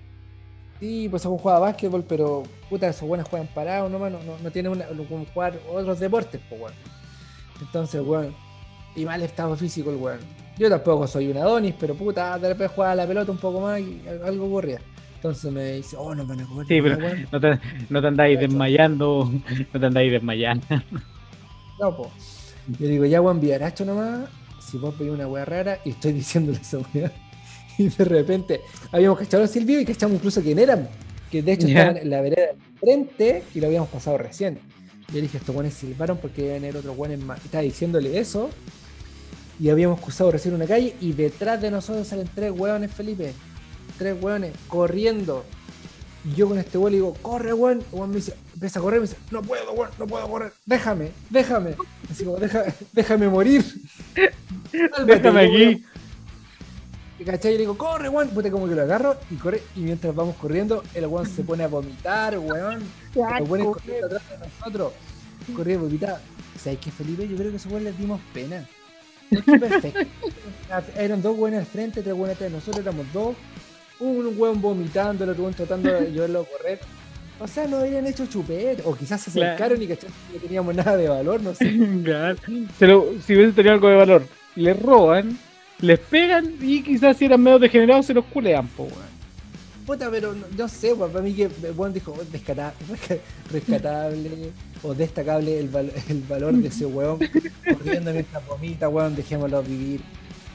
[0.80, 4.72] Sí, pues jugaba básquetbol, pero puta, esos buenos juegan parados nomás, no, no, no tienen
[4.72, 6.74] una, no como jugar otros deportes, pues weón.
[7.62, 8.34] Entonces, weón,
[8.95, 10.20] y mal estado físico el weón.
[10.58, 13.60] Yo tampoco soy un Adonis, pero puta, de repente jugaba a la pelota un poco
[13.62, 14.80] más y al- algo ocurría.
[15.16, 16.66] Entonces me dice, oh, nos van a comer.
[16.68, 16.97] Sí, pero
[17.32, 19.30] no te, no te andáis desmayando,
[19.74, 20.66] no te andáis desmayando.
[21.80, 22.12] No, po.
[22.80, 24.30] Yo digo, ya, weón, villaracho nomás.
[24.62, 27.12] Si vos pedís una weá rara y estoy diciéndole esa weá.
[27.78, 28.62] Y de repente
[28.92, 30.90] habíamos cachado el silbido y cachamos incluso quién eran.
[31.32, 34.60] Que de hecho estaban en la vereda del frente y lo habíamos pasado recién.
[35.14, 37.44] Yo dije, estos weones silbaron porque deben haber otros weones más.
[37.44, 38.50] Estaba diciéndole eso.
[39.60, 43.34] Y habíamos cruzado recién una calle y detrás de nosotros salen tres weones, Felipe.
[43.98, 45.46] Tres weones corriendo.
[46.30, 47.80] Y yo con este weón le digo, corre, weón.
[47.80, 50.54] El weón me dice, empieza a correr me dice, no puedo, weón, no puedo correr.
[50.66, 51.76] Déjame, déjame.
[52.12, 53.64] Así como, "Deja- déjame morir.
[54.72, 55.06] Sálvate".
[55.06, 55.86] Déjame aquí.
[57.20, 57.52] y ¿Cachai?
[57.52, 58.30] Y le digo, corre, weón.
[58.30, 59.64] Puta, como que lo agarro y corre.
[59.76, 62.84] Y mientras vamos corriendo, el weón se pone a vomitar, weón.
[63.16, 64.94] Los weones corriendo atrás de nosotros.
[65.56, 66.22] Corriendo, vomitar.
[66.62, 67.28] ¿Sabes qué, Felipe?
[67.28, 68.68] Yo creo que a esos weones les dimos pena.
[69.46, 70.00] Perfecto.
[70.98, 73.36] Eran dos weones al frente, tres weones atrás de nosotros, éramos dos.
[74.00, 76.80] Un weón vomitando, el otro weón tratando de llevarlo a correr.
[77.41, 78.82] O sea, nos habían hecho chupete.
[78.86, 79.54] O quizás se Claro.
[79.54, 81.72] acercaron y cacharon que no teníamos nada de valor, no sé.
[82.04, 82.38] Claro.
[82.78, 85.38] Se lo- si hubiesen tenido algo de valor, les roban,
[85.80, 89.10] les pegan y quizás si eran medio degenerados se los culean, po, weón.
[89.86, 92.24] Puta, pero no, no sé, weón, para mí que el weón dijo oh,
[93.52, 94.52] rescatable
[94.84, 97.20] o destacable el, val- el valor de ese weón
[97.74, 100.02] corriendo mientras vomita, weón, dejémoslo vivir.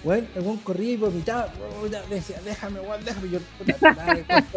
[0.04, 3.38] Weón, el weón corría y vomitaba, weón, decía, déjame, weón, déjame, yo,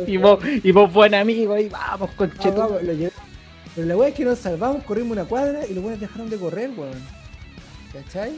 [0.08, 3.12] Y vos, y vos buen amigo, y vamos, Ah, lo llevé.
[3.76, 6.38] Pero la weá es que nos salvamos, corrimos una cuadra y los weones dejaron de
[6.38, 7.00] correr, weón.
[7.94, 8.34] ¿Cachai?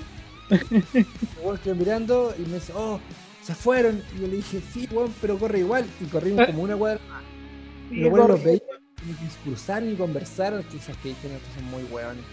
[0.49, 1.05] El
[1.41, 2.99] weón quedó mirando y me dice, oh,
[3.41, 4.03] se fueron.
[4.15, 5.85] Y yo le dije, sí, weón, pero corre igual.
[6.01, 7.23] Y corrimos como una cuadra más.
[7.91, 8.61] Y los weones los veían,
[9.03, 10.61] ni discursaron ni conversaron.
[10.63, 12.23] Quizás que dijeron, son muy weones.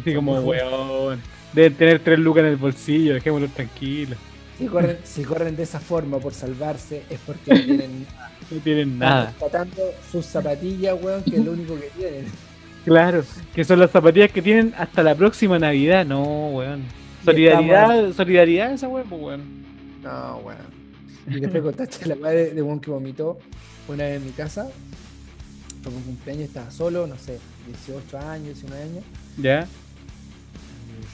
[0.00, 1.20] Así como, weón.
[1.54, 4.16] Deben tener tres lucas en el bolsillo, dejémoslo tranquilo.
[4.58, 8.30] Si corren, si corren de esa forma por salvarse es porque no tienen nada.
[8.50, 9.26] No tienen Están nada.
[9.26, 12.26] rescatando sus zapatillas, weón, que es lo único que tienen.
[12.84, 13.24] Claro,
[13.54, 16.04] que son las zapatillas que tienen hasta la próxima Navidad.
[16.04, 16.82] No, weón.
[17.24, 19.42] Solidaridad, solidaridad esa weón, pues weón.
[20.02, 20.74] No, weón.
[21.26, 23.38] Y después contaste la weá de, weón que vomitó
[23.88, 24.68] una vez en mi casa.
[25.82, 29.04] Fue un cumpleaños, estaba solo, no sé, 18 años, 19 años.
[29.38, 29.66] ¿Ya?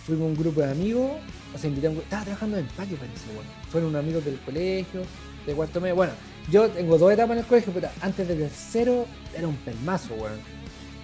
[0.03, 1.13] Y Fuimos un grupo de amigos,
[1.55, 3.47] o sea, invité a un Estaba trabajando en empaque, parece, weón.
[3.71, 5.03] Fueron unos amigos del colegio,
[5.47, 5.97] de cuarto medio.
[5.97, 6.13] Bueno,
[6.51, 10.39] yo tengo dos etapas en el colegio, pero antes del tercero era un pelmazo, weón.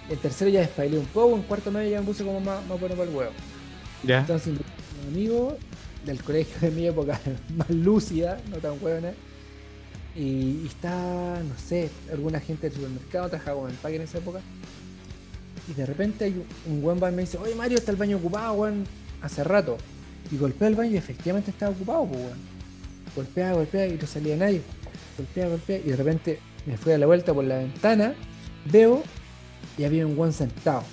[0.09, 2.79] El tercero ya despailé un poco, en cuarto medio ya me puse como más, más
[2.79, 3.31] bueno para el huevo.
[4.03, 4.19] ¿Ya?
[4.19, 5.57] Entonces invité a un amigo
[6.05, 7.19] del colegio de mi época,
[7.57, 9.11] más lúcida, no tan hueona.
[10.15, 14.39] Y, y está, no sé, alguna gente del supermercado trabajaba como empaque en esa época.
[15.69, 18.53] Y de repente hay un, buen bar me dice, oye Mario, está el baño ocupado,
[18.53, 18.85] weón,
[19.21, 19.77] hace rato.
[20.31, 22.37] Y golpea el baño y efectivamente estaba ocupado, pues, weón.
[23.15, 24.61] Golpea, golpea y no salía nadie.
[25.17, 25.79] Golpea, golpea.
[25.79, 28.13] Y de repente me fui a la vuelta por la ventana,
[28.71, 29.03] veo
[29.77, 30.83] y había un buen sentado.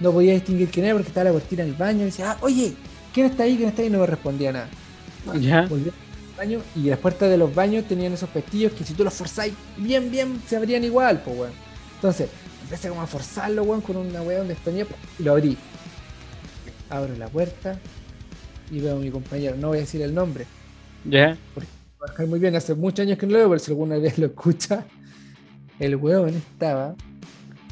[0.00, 2.74] No podía distinguir quién era porque estaba la cortina del baño y decía, ah, oye,
[3.12, 3.56] ¿quién está ahí?
[3.56, 3.88] ¿Quién está ahí?
[3.88, 4.68] Y no me respondía nada.
[5.38, 5.66] ¿Ya?
[5.66, 9.04] Volví al baño y las puertas de los baños tenían esos pestillos que si tú
[9.04, 11.52] los forzáis bien, bien, se abrían igual, pues, weón.
[11.96, 12.30] Entonces,
[12.70, 14.86] empecé como a forzarlo, weón, con una weá donde tenía
[15.18, 15.56] y lo abrí.
[16.88, 17.76] Abro la puerta
[18.70, 20.46] y veo a mi compañero, no voy a decir el nombre,
[21.04, 21.36] ¿Ya?
[22.00, 23.98] va a dejar muy bien, hace muchos años que no lo veo, pero si alguna
[23.98, 24.84] vez lo escucha,
[25.80, 26.94] el weón estaba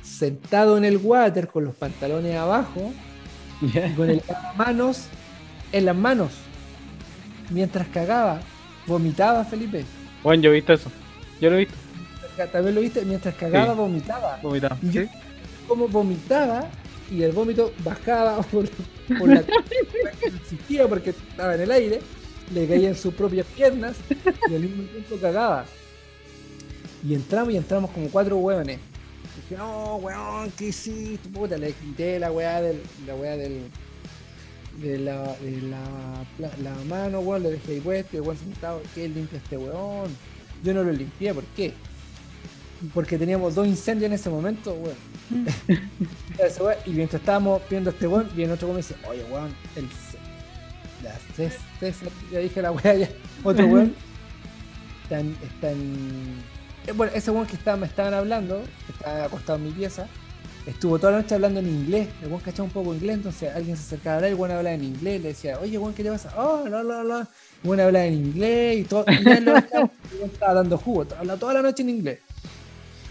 [0.03, 2.93] sentado en el water con los pantalones abajo
[3.63, 3.95] y ¿Ya?
[3.95, 4.21] con el
[4.57, 5.05] manos
[5.71, 6.33] en las manos
[7.51, 8.41] mientras cagaba,
[8.85, 9.85] vomitaba Felipe.
[10.25, 10.91] Bueno, yo he visto eso.
[11.41, 11.75] Yo lo he visto.
[12.47, 13.79] También lo viste, mientras cagaba, Sí.
[13.79, 14.39] vomitaba.
[14.43, 14.77] Vomitado.
[14.83, 15.09] Y yo- ¿Sí?
[15.67, 16.69] Como vomitaba
[17.11, 18.69] y el vómito bajaba por,
[19.19, 22.01] por la que existía porque estaba en el aire,
[22.55, 23.97] le caía en sus propias piernas
[24.51, 25.67] y al mismo tiempo cagaba.
[27.07, 28.79] Y entramos y entramos como cuatro hueones.
[29.37, 31.29] Dije, no, weón, ¿qué hiciste?
[31.29, 32.81] Puta, le quité la weá del.
[33.07, 33.63] La weá del.
[34.83, 38.81] De la, de la, la mano, weón, le dejé ahí puesto, y el weón sentado,
[38.95, 40.09] ¿qué limpia este weón?
[40.65, 41.73] Yo no lo limpié, ¿por qué?
[42.95, 44.97] Porque teníamos dos incendios en ese momento, weón.
[46.61, 49.89] Weón, y mientras estábamos viendo este weón, viene otro weón y dice, oye weón, el
[51.03, 53.09] la César, ya dije la weá ya,
[53.45, 53.95] otro weón.
[55.03, 55.77] están, están,
[56.87, 60.07] eh, bueno, ese weón que estaba, me estaban hablando, que estaba acostado en mi pieza,
[60.67, 63.77] estuvo toda la noche hablando en inglés, el weón cachaba un poco inglés, entonces alguien
[63.77, 66.11] se acercaba a hablar, el weón hablaba en inglés, le decía, oye weón, ¿qué te
[66.11, 66.33] pasa?
[66.37, 67.27] Oh, no, no, no, el
[67.65, 71.07] weón hablaba en inglés y todo, y él lo estaba, el weón estaba dando jugo,
[71.17, 72.19] hablaba toda la noche en inglés.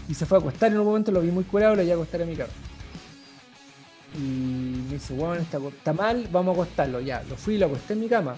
[0.08, 1.96] Y se fue a acostar en un momento, lo vi muy curado, lo iba a
[1.96, 2.50] acostar en mi cama.
[4.16, 4.20] Y
[4.88, 7.00] me dice, weón, está, está mal, vamos a acostarlo.
[7.00, 8.36] Ya, lo fui y lo acosté en mi cama.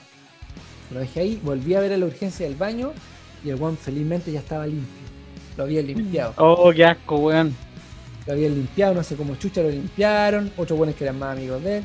[0.93, 2.93] Lo dejé ahí, volví a ver a la urgencia del baño
[3.45, 4.89] y el weón felizmente ya estaba limpio.
[5.57, 6.35] Lo había limpiado.
[6.37, 7.55] Oh, qué asco, weón.
[8.27, 10.51] Lo habían limpiado, no sé cómo chucha lo limpiaron.
[10.57, 11.85] Otros buenos que eran más amigos de él.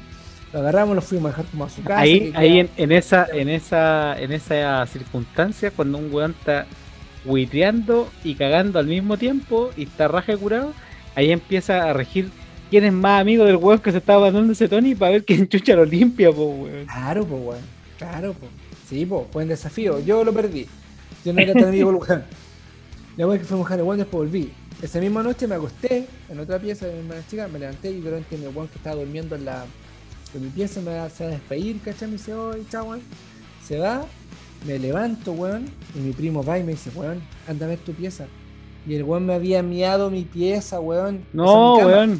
[0.52, 2.02] Lo agarramos, lo fuimos a dejar como a su casa.
[2.02, 6.66] Ahí, ahí en, en esa, en esa, en esa circunstancia, cuando un weón está
[7.26, 10.74] huiteando y cagando al mismo tiempo y está raja de curado,
[11.16, 12.30] ahí empieza a regir
[12.70, 15.48] quién es más amigo del weón que se estaba mandando ese Tony para ver quién
[15.48, 16.86] chucha lo limpia, po, weón.
[16.86, 17.62] Claro, pues, weón.
[17.98, 18.52] Claro, pues.
[18.90, 20.00] Sí, pues, buen desafío.
[20.00, 20.68] Yo lo perdí.
[21.24, 22.24] Yo no era tan amigo del weón.
[23.18, 24.52] La weón que fue mujer, weón después volví.
[24.82, 28.02] Esa misma noche me acosté en otra pieza de mi hermana chica, me levanté y
[28.02, 29.66] durante mi weón que estaba durmiendo en la
[30.36, 32.10] en mi pieza me va a despedir, ¿cachai?
[32.10, 33.02] Me dice, oye, chao, weón.
[33.66, 34.06] Se va,
[34.66, 37.94] me levanto, weón, y mi primo va y me dice, weón, anda a ver tu
[37.94, 38.26] pieza.
[38.88, 41.26] Y el weón me había miado mi pieza, weón.
[41.34, 42.20] No, weón.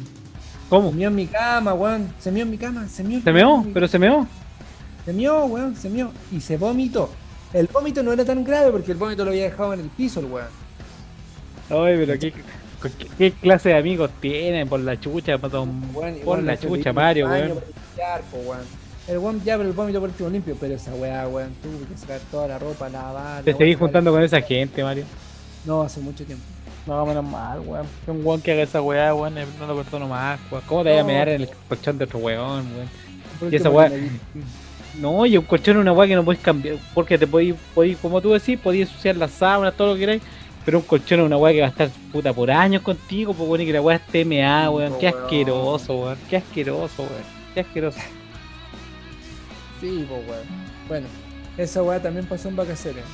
[0.68, 0.90] ¿Cómo?
[0.90, 2.12] Se mió en mi cama, weón.
[2.18, 3.20] Se mió en mi cama, se mió.
[3.22, 3.64] ¿Se meó?
[3.72, 4.26] ¿Pero se meó?
[5.04, 6.10] Se mió, weón, se mió.
[6.32, 7.08] Y se vomitó.
[7.52, 10.20] El vómito no era tan grave porque el vómito lo había dejado en el piso,
[10.20, 10.48] el weón.
[11.70, 16.16] Ay, pero qué, qué, qué clase de amigos tienen por la chucha, por, don- Weón,
[16.24, 17.48] por la chucha, Mario, weón.
[17.48, 18.85] limpiar, po, weón.
[19.08, 21.96] El weón ya, pero el vómito por último limpio, pero esa weá, weón, tuve que
[21.96, 23.44] sacar toda la ropa, lavar.
[23.44, 25.04] Te la seguís juntando con esa gente, Mario.
[25.64, 26.42] No, hace mucho tiempo.
[26.86, 27.86] No, menos mal, weón.
[28.04, 30.64] Que un weón que haga esa weá, weón, eh, no lo perdono más, weón.
[30.66, 31.06] ¿Cómo te voy a No.
[31.06, 32.66] mear en el colchón de otro weón,
[33.40, 33.52] weón?
[33.52, 33.90] Y esa weá-
[35.00, 37.98] No, y un colchón es una weá que no podéis cambiar, porque te podéis, podéis,
[37.98, 40.22] como tú decís, podéis ensuciar las sábanas, todo lo que queráis,
[40.64, 43.48] pero un colchón es una weá que va a estar puta por años contigo, pues
[43.48, 44.94] weón, y que la weá esté meada, weón.
[44.94, 46.18] po, Qué asqueroso, weón.
[46.28, 47.36] Qué asqueroso, weón.
[47.54, 47.98] Qué asqueroso.
[49.80, 50.46] Sí, pues, weón.
[50.88, 51.06] Bueno,
[51.58, 53.04] esa weá también pasó en vacaciones.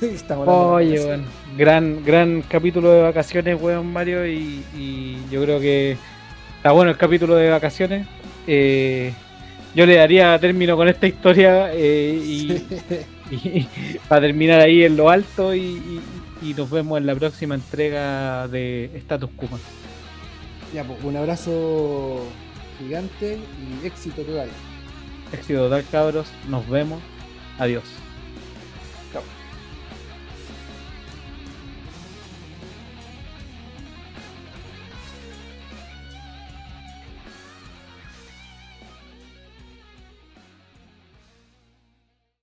[0.46, 1.24] Oye, weón.
[1.56, 5.96] Gran, gran capítulo de vacaciones, weón, Mario, y, y yo creo que
[6.56, 8.06] está bueno el capítulo de vacaciones.
[8.46, 9.12] Eh,
[9.74, 12.64] yo le daría término con esta historia eh, y,
[13.30, 13.68] y
[14.08, 16.00] para terminar ahí en lo alto y,
[16.56, 19.58] nos vemos en la próxima entrega de Status Kuma.
[20.74, 22.26] Ya, pues, un abrazo
[22.78, 24.48] gigante y éxito total.
[25.32, 26.28] Éxito total, cabros.
[26.48, 27.00] Nos vemos.
[27.58, 27.84] Adiós.